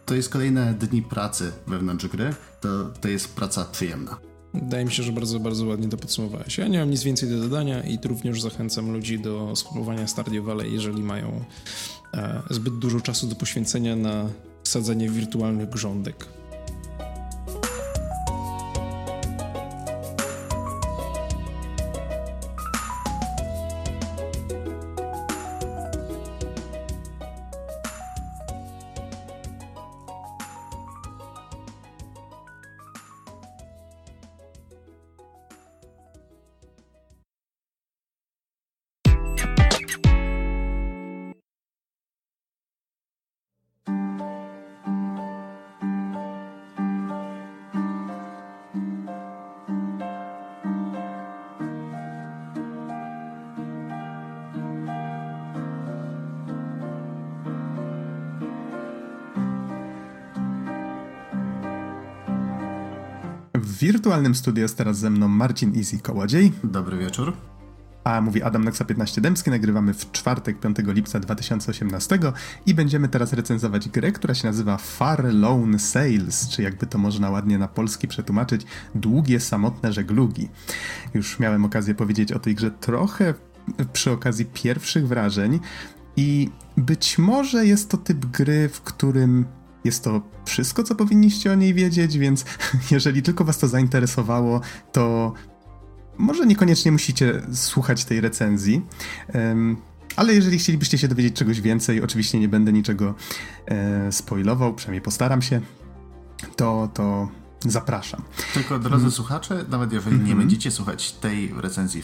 [0.06, 2.70] to jest kolejne dni pracy wewnątrz gry, to,
[3.02, 4.18] to jest praca przyjemna.
[4.54, 6.58] Wydaje mi się, że bardzo, bardzo ładnie to podsumowałeś.
[6.58, 10.74] Ja nie mam nic więcej do dodania i również zachęcam ludzi do spróbowania Stardew Valley,
[10.74, 11.44] jeżeli mają
[12.14, 14.30] e, zbyt dużo czasu do poświęcenia na
[14.64, 16.26] sadzenie wirtualnych grządek.
[64.06, 66.52] Wirtualnym studiu jest teraz ze mną Marcin Easy Kołodziej.
[66.64, 67.34] Dobry wieczór.
[68.04, 69.50] A mówi Adam Naksa 15 Dębski.
[69.50, 72.20] Nagrywamy w czwartek, 5 lipca 2018
[72.66, 77.30] i będziemy teraz recenzować grę, która się nazywa Far Lone Sails, czy jakby to można
[77.30, 80.50] ładnie na polski przetłumaczyć, Długie Samotne Żeglugi.
[81.14, 83.34] Już miałem okazję powiedzieć o tej grze trochę
[83.94, 85.60] przy okazji pierwszych wrażeń
[86.18, 89.46] i być może jest to typ gry, w którym
[89.86, 92.46] jest to wszystko, co powinniście o niej wiedzieć, więc
[92.92, 94.62] jeżeli tylko Was to zainteresowało,
[94.92, 95.34] to
[96.18, 98.82] może niekoniecznie musicie słuchać tej recenzji.
[99.34, 99.78] Um,
[100.16, 103.16] ale jeżeli chcielibyście się dowiedzieć czegoś więcej, oczywiście nie będę niczego
[103.66, 105.62] e, spoilował, przynajmniej postaram się,
[106.56, 107.30] to, to
[107.60, 108.22] zapraszam.
[108.54, 109.12] Tylko drodzy mm.
[109.12, 110.40] słuchacze, nawet jeżeli nie mm -hmm.
[110.40, 112.04] będziecie słuchać tej recenzji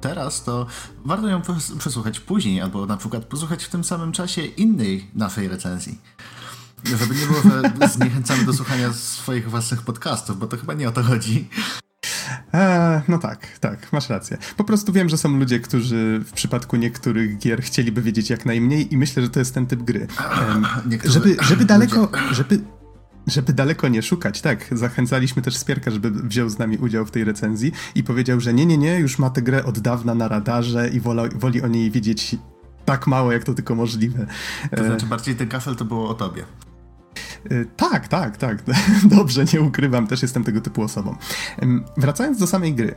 [0.00, 0.66] teraz, to
[1.04, 1.42] warto ją
[1.78, 5.98] przesłuchać później, albo na przykład posłuchać w tym samym czasie innej naszej recenzji.
[6.84, 10.92] Żeby nie było, że zniechęcamy do słuchania swoich własnych podcastów, bo to chyba nie o
[10.92, 11.48] to chodzi.
[12.54, 14.38] E, no tak, tak, masz rację.
[14.56, 18.94] Po prostu wiem, że są ludzie, którzy w przypadku niektórych gier chcieliby wiedzieć jak najmniej
[18.94, 20.06] i myślę, że to jest ten typ gry.
[20.90, 21.12] Niektórzy...
[21.12, 22.60] Żeby, żeby daleko, żeby,
[23.26, 27.24] żeby daleko nie szukać, tak, zachęcaliśmy też Spierka, żeby wziął z nami udział w tej
[27.24, 30.88] recenzji i powiedział, że nie, nie, nie, już ma tę grę od dawna na radarze
[30.88, 32.36] i wola, woli o niej wiedzieć
[32.86, 34.26] tak mało, jak to tylko możliwe.
[34.76, 36.44] To znaczy bardziej ten kafel to było o tobie.
[37.52, 38.62] Y, tak, tak, tak.
[39.16, 41.16] Dobrze, nie ukrywam, też jestem tego typu osobą.
[41.96, 42.94] Wracając do samej gry.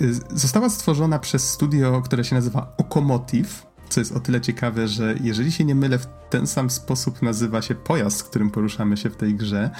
[0.00, 5.14] Y, została stworzona przez studio, które się nazywa Okomotiv, co jest o tyle ciekawe, że
[5.20, 9.16] jeżeli się nie mylę, w ten sam sposób nazywa się pojazd, którym poruszamy się w
[9.16, 9.70] tej grze.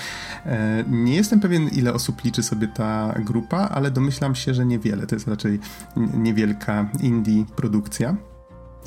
[0.47, 5.07] E, nie jestem pewien, ile osób liczy sobie ta grupa, ale domyślam się, że niewiele.
[5.07, 5.61] To jest raczej
[5.97, 8.17] niewielka indie produkcja.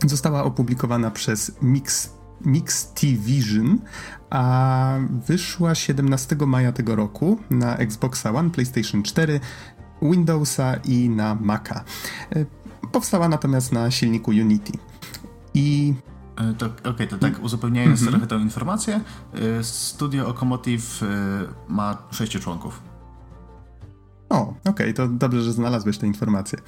[0.03, 2.15] Została opublikowana przez Mix
[2.45, 3.79] Mix T-Vision,
[4.29, 9.39] a wyszła 17 maja tego roku na Xboxa One, PlayStation 4,
[10.01, 11.83] Windowsa i na Maca.
[12.35, 12.45] E,
[12.91, 14.73] powstała natomiast na silniku Unity.
[15.53, 15.93] I
[16.35, 18.17] e, to, Okej, okay, to tak uzupełniając mm -hmm.
[18.17, 19.01] trochę tę informację,
[19.33, 21.01] e, studio Okomotiv
[21.67, 22.81] ma sześciu członków.
[24.29, 26.59] O, okej, okay, to dobrze, że znalazłeś tę informację.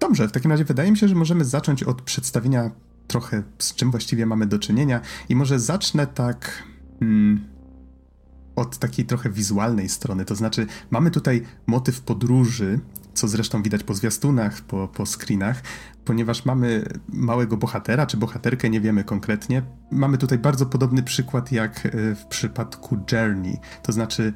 [0.00, 2.70] Dobrze, w takim razie wydaje mi się, że możemy zacząć od przedstawienia
[3.06, 5.00] trochę z czym właściwie mamy do czynienia.
[5.28, 6.62] I może zacznę tak
[7.00, 7.44] hmm,
[8.56, 10.24] od takiej trochę wizualnej strony.
[10.24, 12.80] To znaczy, mamy tutaj motyw podróży,
[13.14, 15.62] co zresztą widać po zwiastunach, po, po screenach,
[16.04, 19.62] ponieważ mamy małego bohatera czy bohaterkę, nie wiemy konkretnie.
[19.90, 23.58] Mamy tutaj bardzo podobny przykład jak e, w przypadku Journey.
[23.82, 24.32] To znaczy,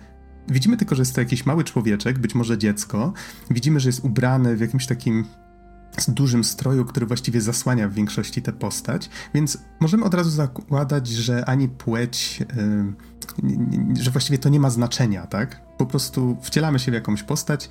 [0.48, 3.12] Widzimy tylko, że jest to jakiś mały człowieczek, być może dziecko.
[3.50, 5.24] Widzimy, że jest ubrany w jakimś takim
[6.08, 11.44] dużym stroju, który właściwie zasłania w większości tę postać, więc możemy od razu zakładać, że
[11.44, 12.42] ani płeć,
[13.42, 15.76] yy, że właściwie to nie ma znaczenia, tak?
[15.76, 17.68] Po prostu wcielamy się w jakąś postać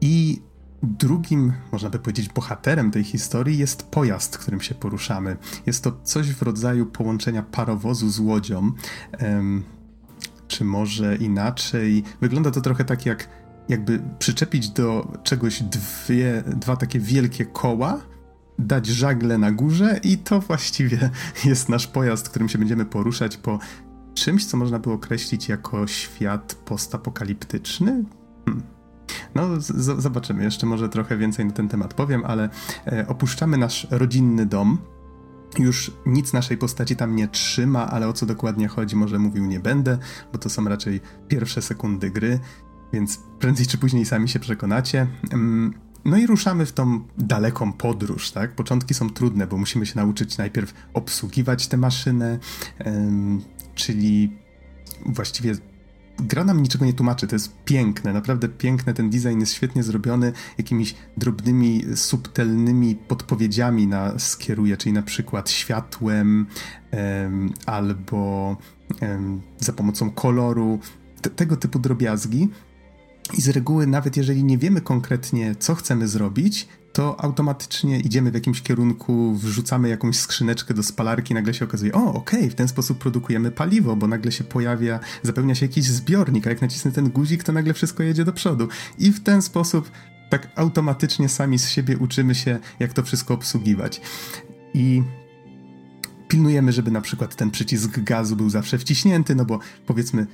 [0.00, 0.42] i
[0.82, 5.36] drugim, można by powiedzieć, bohaterem tej historii jest pojazd, którym się poruszamy.
[5.66, 8.72] Jest to coś w rodzaju połączenia parowozu z łodzią,
[10.48, 12.04] czy może inaczej.
[12.20, 13.28] Wygląda to trochę tak jak
[13.68, 18.00] jakby przyczepić do czegoś dwie, dwa takie wielkie koła,
[18.58, 21.10] dać żagle na górze i to właściwie
[21.44, 23.58] jest nasz pojazd, którym się będziemy poruszać po
[24.14, 28.04] czymś, co można by określić jako świat postapokaliptyczny.
[28.44, 28.62] Hmm.
[29.34, 30.44] No, z- zobaczymy.
[30.44, 32.48] Jeszcze może trochę więcej na ten temat powiem, ale
[32.86, 34.78] e, opuszczamy nasz rodzinny dom.
[35.58, 39.60] Już nic naszej postaci tam nie trzyma, ale o co dokładnie chodzi, może mówił nie
[39.60, 39.98] będę,
[40.32, 42.40] bo to są raczej pierwsze sekundy gry,
[42.92, 45.06] więc prędzej czy później sami się przekonacie.
[46.04, 48.54] No i ruszamy w tą daleką podróż, tak?
[48.54, 52.38] Początki są trudne, bo musimy się nauczyć najpierw obsługiwać tę maszynę,
[53.74, 54.36] czyli
[55.06, 55.54] właściwie
[56.18, 60.32] gra nam niczego nie tłumaczy, to jest piękne, naprawdę piękne, ten design jest świetnie zrobiony,
[60.58, 66.46] jakimiś drobnymi, subtelnymi podpowiedziami nas kieruje, czyli na przykład światłem
[66.92, 68.56] um, albo
[69.02, 70.78] um, za pomocą koloru,
[71.36, 72.48] tego typu drobiazgi.
[73.34, 78.34] I z reguły, nawet jeżeli nie wiemy konkretnie, co chcemy zrobić, to automatycznie idziemy w
[78.34, 82.68] jakimś kierunku, wrzucamy jakąś skrzyneczkę do spalarki, nagle się okazuje, o, okej, okay, w ten
[82.68, 87.10] sposób produkujemy paliwo, bo nagle się pojawia, zapełnia się jakiś zbiornik, a jak nacisnę ten
[87.10, 88.68] guzik, to nagle wszystko jedzie do przodu.
[88.98, 89.90] I w ten sposób
[90.30, 94.00] tak automatycznie sami z siebie uczymy się, jak to wszystko obsługiwać.
[94.74, 95.02] I
[96.28, 100.26] pilnujemy, żeby na przykład ten przycisk gazu był zawsze wciśnięty, no bo powiedzmy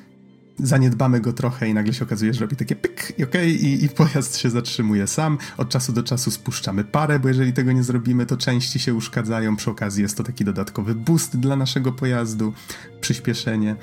[0.59, 3.84] zaniedbamy go trochę i nagle się okazuje, że robi takie pyk i okej, okay, i,
[3.84, 5.38] i, pojazd się zatrzymuje sam.
[5.57, 9.57] Od czasu do czasu spuszczamy parę, bo jeżeli tego nie zrobimy, to części się uszkadzają.
[9.57, 12.52] Przy okazji jest to taki dodatkowy boost dla naszego pojazdu,
[13.00, 13.76] przyspieszenie.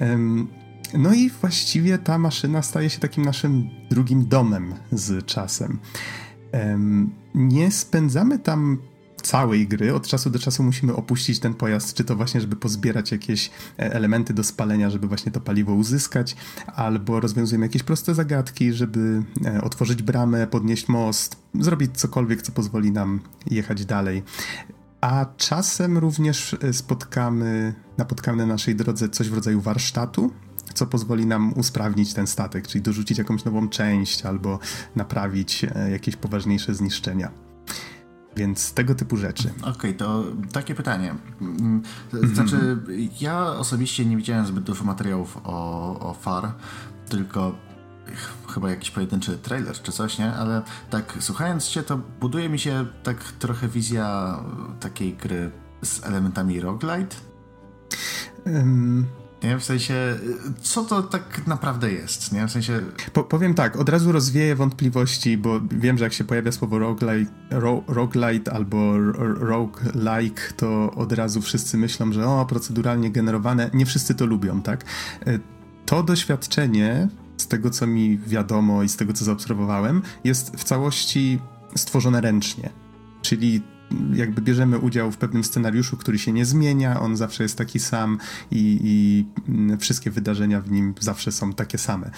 [0.00, 0.48] Um,
[0.94, 5.78] no i właściwie ta maszyna staje się takim naszym drugim domem z czasem.
[6.52, 8.78] Um, nie spędzamy tam
[9.22, 9.94] całej gry.
[9.94, 13.92] Od czasu do czasu musimy opuścić ten pojazd, czy to właśnie, żeby pozbierać jakieś e,
[13.94, 19.62] elementy do spalenia, żeby właśnie to paliwo uzyskać, albo rozwiązujemy jakieś proste zagadki, żeby e,
[19.62, 24.22] otworzyć bramę, podnieść most, zrobić cokolwiek, co pozwoli nam jechać dalej.
[25.00, 30.32] A czasem również e, spotkamy, napotkamy na naszej drodze coś w rodzaju warsztatu,
[30.74, 34.58] co pozwoli nam usprawnić ten statek, czyli dorzucić jakąś nową część albo
[34.96, 37.47] naprawić jakieś poważniejsze zniszczenia.
[38.38, 39.50] Więc tego typu rzeczy.
[39.60, 41.14] Okej, okay, to takie pytanie.
[41.40, 41.82] Mm,
[42.34, 42.78] znaczy,
[43.20, 46.52] ja osobiście nie widziałem zbyt dużo materiałów o, o FAR,
[47.08, 47.54] tylko
[48.48, 50.32] chyba jakiś pojedynczy trailer czy coś, nie?
[50.32, 54.38] Ale tak słuchając cię, to buduje mi się tak trochę wizja
[54.80, 55.50] takiej gry
[55.82, 57.16] z elementami roguelite.
[58.46, 59.06] Um,
[59.42, 59.58] nie?
[59.58, 59.94] W sensie,
[60.60, 62.46] co to tak naprawdę jest, nie?
[62.46, 62.80] W sensie...
[63.12, 67.32] Po, powiem tak, od razu rozwieję wątpliwości, bo wiem, że jak się pojawia słowo roguelite,
[67.50, 73.70] ro, roguelite albo roguelike, to od razu wszyscy myślą, że o, proceduralnie generowane.
[73.74, 74.84] Nie wszyscy to lubią, tak?
[75.26, 75.38] E,
[75.86, 81.38] to doświadczenie, z tego co mi wiadomo i z tego co zaobserwowałem, jest w całości
[81.76, 82.70] stworzone ręcznie.
[83.22, 83.62] Czyli
[84.14, 88.18] jakby bierzemy udział w pewnym scenariuszu, który się nie zmienia, on zawsze jest taki sam
[88.50, 92.10] i, i wszystkie wydarzenia w nim zawsze są takie same.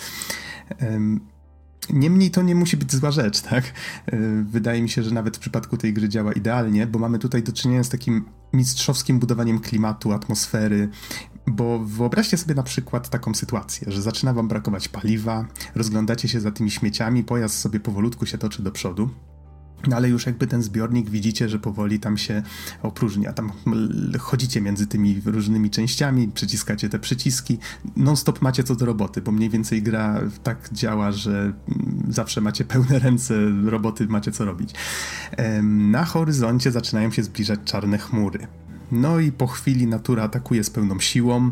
[1.93, 3.65] Niemniej to nie musi być zła rzecz, tak?
[4.07, 7.43] E, wydaje mi się, że nawet w przypadku tej gry działa idealnie, bo mamy tutaj
[7.43, 10.89] do czynienia z takim mistrzowskim budowaniem klimatu, atmosfery,
[11.47, 16.51] bo wyobraźcie sobie na przykład taką sytuację, że zaczyna wam brakować paliwa, rozglądacie się za
[16.51, 19.11] tymi śmieciami, pojazd sobie powolutku się toczy do przodu,
[19.89, 22.43] no ale już jakby ten zbiornik widzicie, że powoli tam się
[22.83, 23.33] opróżnia.
[23.33, 23.53] Tam
[24.19, 27.59] chodzicie między tymi różnymi częściami, przyciskacie te przyciski.
[27.97, 32.65] Non-stop macie co do roboty, bo mniej więcej gra tak działa, że mm, zawsze macie
[32.65, 34.75] pełne ręce roboty, macie co robić.
[35.63, 38.47] Na horyzoncie zaczynają się zbliżać czarne chmury.
[38.93, 41.51] No i po chwili natura atakuje z pełną siłą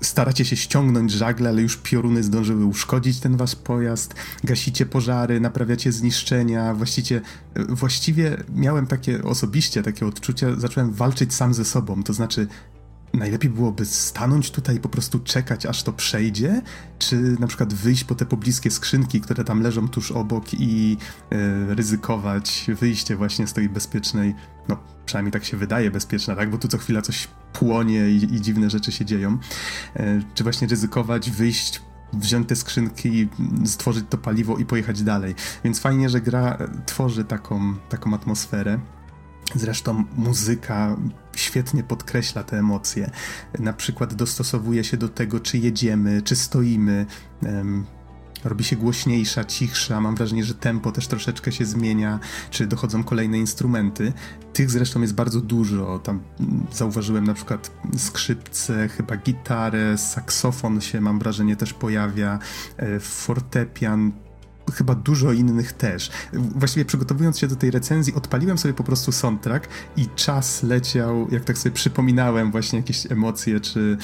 [0.00, 5.92] staracie się ściągnąć żagle, ale już pioruny zdążyły uszkodzić ten wasz pojazd, gasicie pożary, naprawiacie
[5.92, 7.20] zniszczenia, właściwie,
[7.68, 12.46] właściwie miałem takie osobiście takie odczucie, zacząłem walczyć sam ze sobą, to znaczy
[13.14, 16.62] najlepiej byłoby stanąć tutaj i po prostu czekać, aż to przejdzie,
[16.98, 20.96] czy na przykład wyjść po te pobliskie skrzynki, które tam leżą tuż obok i
[21.30, 24.34] e, ryzykować wyjście właśnie z tej bezpiecznej,
[24.68, 24.76] no
[25.10, 26.50] przynajmniej tak się wydaje bezpieczna, tak?
[26.50, 29.38] Bo tu co chwila coś płonie i, i dziwne rzeczy się dzieją.
[29.96, 31.82] E, czy właśnie ryzykować, wyjść
[32.12, 33.28] wziąć te skrzynki,
[33.64, 35.34] stworzyć to paliwo i pojechać dalej.
[35.64, 38.78] Więc fajnie, że gra tworzy taką, taką atmosferę.
[39.54, 40.96] Zresztą muzyka
[41.36, 43.10] świetnie podkreśla te emocje.
[43.58, 47.06] Na przykład dostosowuje się do tego, czy jedziemy, czy stoimy.
[48.44, 50.00] Robi się głośniejsza, cichsza.
[50.00, 52.20] Mam wrażenie, że tempo też troszeczkę się zmienia,
[52.50, 54.12] czy dochodzą kolejne instrumenty.
[54.52, 55.98] Tych zresztą jest bardzo dużo.
[55.98, 62.38] Tam mm, zauważyłem na przykład skrzypce, chyba gitarę, saksofon się mam wrażenie też pojawia,
[62.76, 64.12] e, fortepian,
[64.70, 66.10] chyba dużo innych też.
[66.32, 71.44] Właściwie przygotowując się do tej recenzji, odpaliłem sobie po prostu soundtrack i czas leciał, jak
[71.44, 73.96] tak sobie przypominałem właśnie jakieś emocje, czy,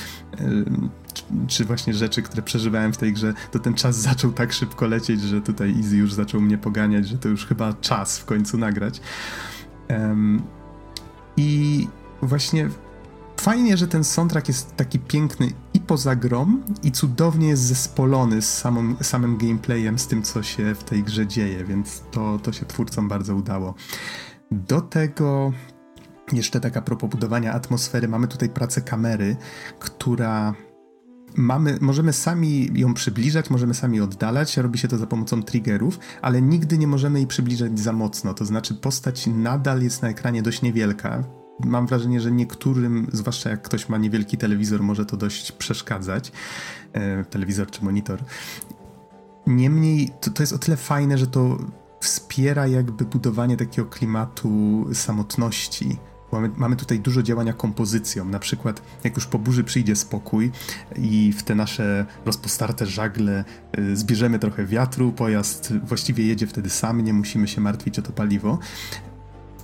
[1.46, 5.20] czy właśnie rzeczy, które przeżywałem w tej grze, to ten czas zaczął tak szybko lecieć,
[5.20, 9.00] że tutaj Easy już zaczął mnie poganiać, że to już chyba czas w końcu nagrać.
[9.88, 10.42] Um,
[11.36, 11.88] I
[12.22, 12.68] właśnie
[13.40, 18.58] fajnie, że ten soundtrack jest taki piękny i poza grom, i cudownie jest zespolony z
[18.58, 22.66] samym, samym gameplayem, z tym, co się w tej grze dzieje, więc to, to się
[22.66, 23.74] twórcom bardzo udało.
[24.50, 25.52] Do tego
[26.32, 29.36] jeszcze taka propos budowania atmosfery, mamy tutaj pracę kamery,
[29.78, 30.54] która
[31.36, 36.42] mamy, możemy sami ją przybliżać, możemy sami oddalać, robi się to za pomocą triggerów, ale
[36.42, 40.62] nigdy nie możemy jej przybliżać za mocno, to znaczy postać nadal jest na ekranie dość
[40.62, 41.24] niewielka,
[41.64, 46.32] mam wrażenie, że niektórym, zwłaszcza jak ktoś ma niewielki telewizor, może to dość przeszkadzać.
[46.92, 48.18] E, telewizor czy monitor.
[49.46, 51.58] Niemniej to, to jest o tyle fajne, że to
[52.00, 55.96] wspiera jakby budowanie takiego klimatu samotności.
[56.32, 58.24] Mamy, mamy, tutaj dużo działania kompozycją.
[58.24, 60.50] Na przykład, jak już po burzy przyjdzie spokój
[60.96, 63.44] i w te nasze rozpostarte żagle
[63.78, 68.12] y, zbierzemy trochę wiatru, pojazd właściwie jedzie wtedy sam, nie musimy się martwić o to
[68.12, 68.58] paliwo.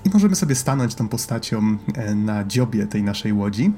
[0.05, 3.73] I możemy sobie stanąć tą postacią e, na dziobie tej naszej łodzi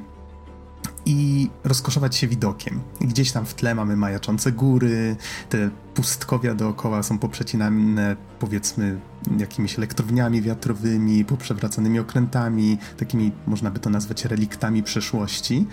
[1.06, 2.80] i rozkoszować się widokiem.
[3.00, 5.16] Gdzieś tam w tle mamy majaczące góry,
[5.48, 9.00] te pustkowia dookoła są poprzecinane powiedzmy
[9.38, 15.66] jakimiś elektrowniami wiatrowymi, poprzewracanymi okrętami, takimi można by to nazwać reliktami przeszłości.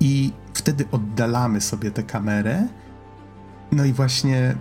[0.00, 2.68] I wtedy oddalamy sobie tę kamerę.
[3.72, 4.56] No i właśnie,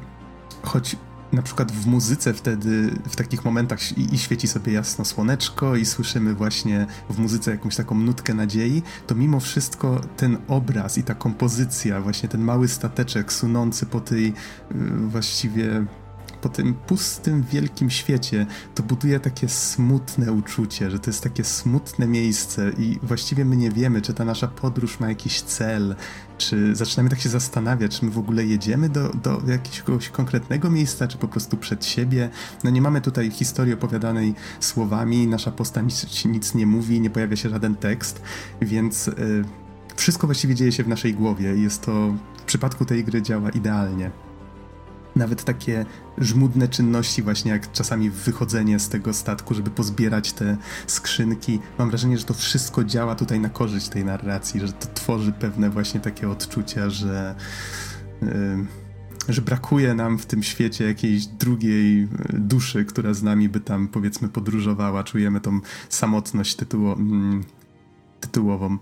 [0.63, 0.95] choć
[1.33, 5.85] na przykład w muzyce wtedy, w takich momentach i, i, świeci sobie jasno słoneczko i
[5.85, 11.15] słyszymy właśnie w muzyce jakąś taką nutkę nadziei, to mimo wszystko ten obraz i ta
[11.15, 14.33] kompozycja, właśnie ten mały stateczek sunący po tej y,
[15.07, 15.85] właściwie
[16.41, 22.07] po tym pustym, wielkim świecie, to buduje takie smutne uczucie, że to jest takie smutne
[22.07, 25.95] miejsce i właściwie my nie wiemy, czy ta nasza podróż ma jakiś cel,
[26.41, 31.07] czy zaczynamy tak się zastanawiać, czy my w ogóle jedziemy do, do jakiegoś konkretnego miejsca,
[31.07, 32.29] czy po prostu przed siebie.
[32.63, 37.35] No nie mamy tutaj historii opowiadanej słowami, nasza postać nic, nic nie mówi, nie pojawia
[37.35, 38.21] się żaden tekst,
[38.61, 39.43] więc y,
[39.95, 43.49] wszystko właściwie dzieje się w naszej głowie i jest to w przypadku tej gry działa
[43.49, 44.11] idealnie
[45.15, 45.85] nawet takie
[46.17, 50.57] żmudne czynności, właśnie jak czasami wychodzenie z tego statku, żeby pozbierać te
[50.87, 51.59] skrzynki.
[51.79, 55.69] Mam wrażenie, że to wszystko działa tutaj na korzyść tej narracji, że to tworzy pewne
[55.69, 57.35] właśnie takie odczucia, że.
[58.21, 58.65] Yy,
[59.29, 64.29] że brakuje nam w tym świecie jakiejś drugiej duszy, która z nami by tam powiedzmy
[64.29, 65.03] podróżowała.
[65.03, 65.59] Czujemy tą
[65.89, 67.43] samotność tytuło, mm,
[68.19, 68.77] tytułową.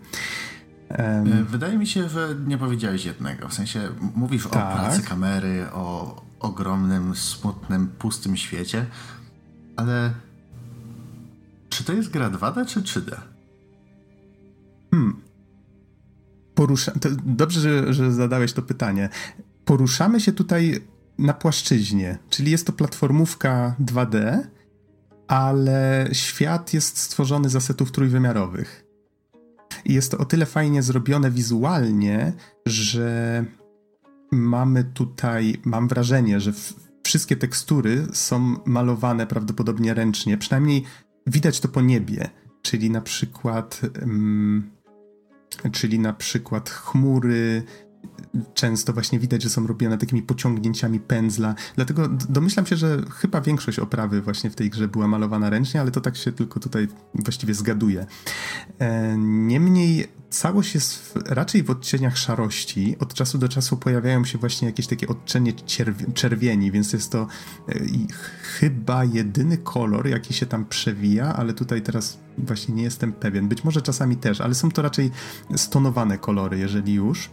[0.98, 3.48] Um, Wydaje mi się, że nie powiedziałeś jednego.
[3.48, 4.54] W sensie mówisz tak.
[4.54, 8.86] o pracy kamery, o ogromnym, smutnym, pustym świecie,
[9.76, 10.14] ale
[11.70, 13.16] czy to jest gra 2D czy 3D?
[14.92, 15.22] Hmm.
[16.56, 16.92] Porusza...
[17.26, 19.10] dobrze, że, że zadałeś to pytanie.
[19.66, 20.82] Poruszamy się tutaj
[21.18, 24.40] na płaszczyźnie, czyli jest to platformówka 2D,
[25.28, 28.89] ale świat jest stworzony z asetów trójwymiarowych.
[29.86, 32.34] I jest to o tyle fajnie zrobione wizualnie,
[32.66, 33.46] że
[34.32, 36.54] mamy tutaj, mam wrażenie, że
[37.04, 40.38] wszystkie tekstury są malowane prawdopodobnie ręcznie.
[40.38, 40.84] Przynajmniej
[41.28, 42.30] widać to po niebie,
[42.62, 43.82] czyli na przykład.
[44.02, 44.72] Um,
[45.72, 47.64] czyli na przykład chmury,
[48.54, 51.56] często właśnie widać, że są robione takimi pociągnięciami pędzla.
[51.76, 55.91] Dlatego domyślam się, że chyba większość oprawy właśnie w tej grze była malowana ręcznie, ale
[55.91, 58.06] to tak się tylko tutaj właściwie zgaduje.
[58.80, 62.95] E, niemniej całość jest raczej w odcieniach szarości.
[62.99, 65.53] Od czasu do czasu pojawiają się właśnie jakieś takie odcienie
[66.14, 67.28] czerwieni, więc jest to
[67.69, 67.74] e,
[68.60, 73.48] chyba jedyny kolor, jaki się tam przewija, ale tutaj teraz właśnie nie jestem pewien.
[73.48, 75.11] Być może czasami też, ale są to raczej
[75.56, 77.30] stonowane kolory, jeżeli już.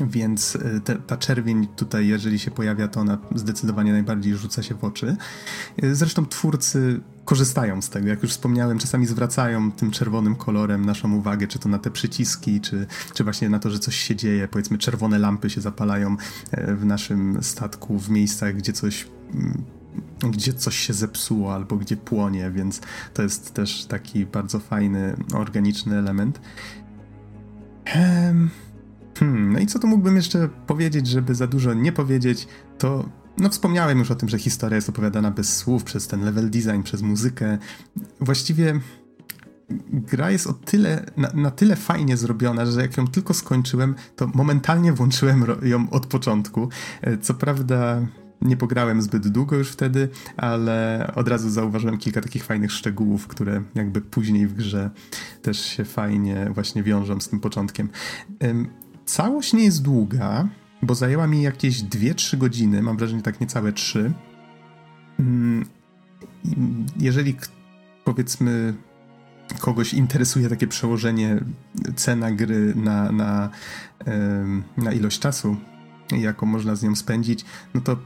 [0.00, 4.74] Więc y, te, ta czerwień tutaj, jeżeli się pojawia, to ona zdecydowanie najbardziej rzuca się
[4.74, 5.16] w oczy.
[5.84, 8.08] Y, zresztą twórcy korzystają z tego.
[8.08, 12.60] Jak już wspomniałem, czasami zwracają tym czerwonym kolorem naszą uwagę, czy to na te przyciski,
[12.60, 14.48] czy, czy właśnie na to, że coś się dzieje.
[14.48, 16.16] Powiedzmy, czerwone lampy się zapalają
[16.50, 19.64] e, w naszym statku w miejscach, gdzie coś mm,
[20.30, 22.80] gdzie coś się zepsuło albo gdzie płonie, więc
[23.14, 26.40] to jest też taki bardzo fajny, organiczny element.
[29.18, 33.08] Hmm, no i co tu mógłbym jeszcze powiedzieć, żeby za dużo nie powiedzieć, to
[33.38, 36.82] no wspomniałem już o tym, że historia jest opowiadana bez słów, przez ten level design,
[36.82, 37.58] przez muzykę.
[38.20, 38.80] Właściwie
[39.90, 44.26] gra jest o tyle, na, na, tyle fajnie zrobiona, że jak ją tylko skończyłem, to
[44.34, 46.68] momentalnie włączyłem ją od początku.
[47.02, 48.06] E, co prawda
[48.42, 53.62] nie pograłem zbyt długo już wtedy, ale od razu zauważyłem kilka takich fajnych szczegółów, które
[53.74, 54.90] jakby później w grze
[55.42, 57.88] też się fajnie właśnie wiążą z tym początkiem.
[59.04, 60.48] Całość nie jest długa,
[60.82, 64.12] bo zajęła mi jakieś 2-3 godziny, mam wrażenie tak niecałe 3.
[65.18, 65.66] Mm,
[66.96, 67.36] jeżeli
[68.04, 68.74] powiedzmy
[69.60, 71.44] kogoś interesuje takie przełożenie
[71.96, 73.50] cena gry na, na,
[74.76, 75.56] na ilość czasu,
[76.12, 77.44] jaką można z nią spędzić,
[77.74, 77.96] no to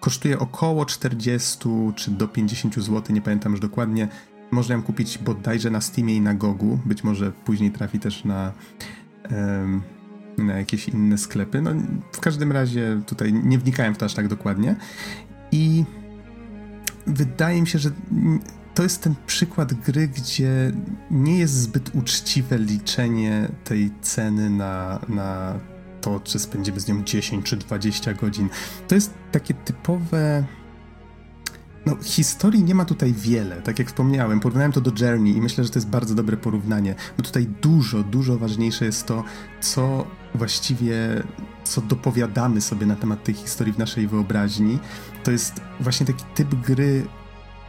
[0.00, 1.58] kosztuje około 40
[1.96, 4.08] czy do 50 zł, nie pamiętam już dokładnie.
[4.50, 8.52] Można ją kupić bodajże na Steamie i na Gogu, być może później trafi też na,
[10.38, 11.62] na jakieś inne sklepy.
[11.62, 11.70] No,
[12.12, 14.76] w każdym razie tutaj nie wnikałem w to aż tak dokładnie
[15.52, 15.84] i
[17.06, 17.90] wydaje mi się, że
[18.74, 20.72] to jest ten przykład gry, gdzie
[21.10, 25.60] nie jest zbyt uczciwe liczenie tej ceny na, na
[26.00, 28.48] to, czy spędzimy z nią 10 czy 20 godzin.
[28.88, 30.44] To jest takie typowe.
[31.86, 34.40] No, historii nie ma tutaj wiele, tak jak wspomniałem.
[34.40, 38.02] Porównałem to do Journey i myślę, że to jest bardzo dobre porównanie, bo tutaj dużo,
[38.02, 39.24] dużo ważniejsze jest to,
[39.60, 41.22] co właściwie,
[41.64, 44.78] co dopowiadamy sobie na temat tej historii w naszej wyobraźni.
[45.24, 47.06] To jest właśnie taki typ gry,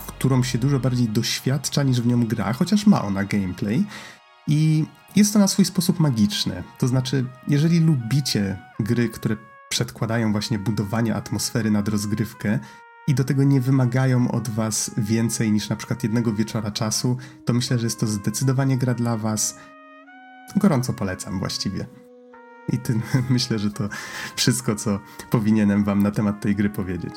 [0.07, 3.83] którą się dużo bardziej doświadcza niż w nią gra, chociaż ma ona gameplay.
[4.47, 4.85] I
[5.15, 6.63] jest to na swój sposób magiczne.
[6.79, 9.37] To znaczy, jeżeli lubicie gry, które
[9.69, 12.59] przedkładają właśnie budowanie atmosfery nad rozgrywkę
[13.07, 17.53] i do tego nie wymagają od was więcej niż na przykład jednego wieczora czasu, to
[17.53, 19.57] myślę, że jest to zdecydowanie gra dla was.
[20.55, 21.85] Gorąco polecam właściwie.
[22.73, 23.89] I ty, myślę, że to
[24.35, 27.13] wszystko, co powinienem wam na temat tej gry powiedzieć.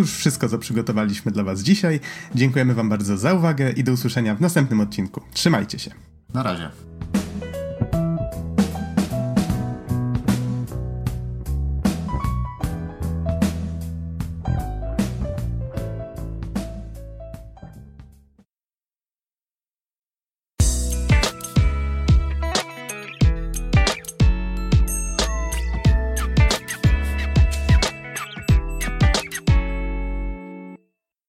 [0.00, 2.00] Już wszystko, co przygotowaliśmy dla Was dzisiaj.
[2.34, 5.20] Dziękujemy Wam bardzo za uwagę i do usłyszenia w następnym odcinku.
[5.32, 5.90] Trzymajcie się.
[6.34, 6.70] Na razie.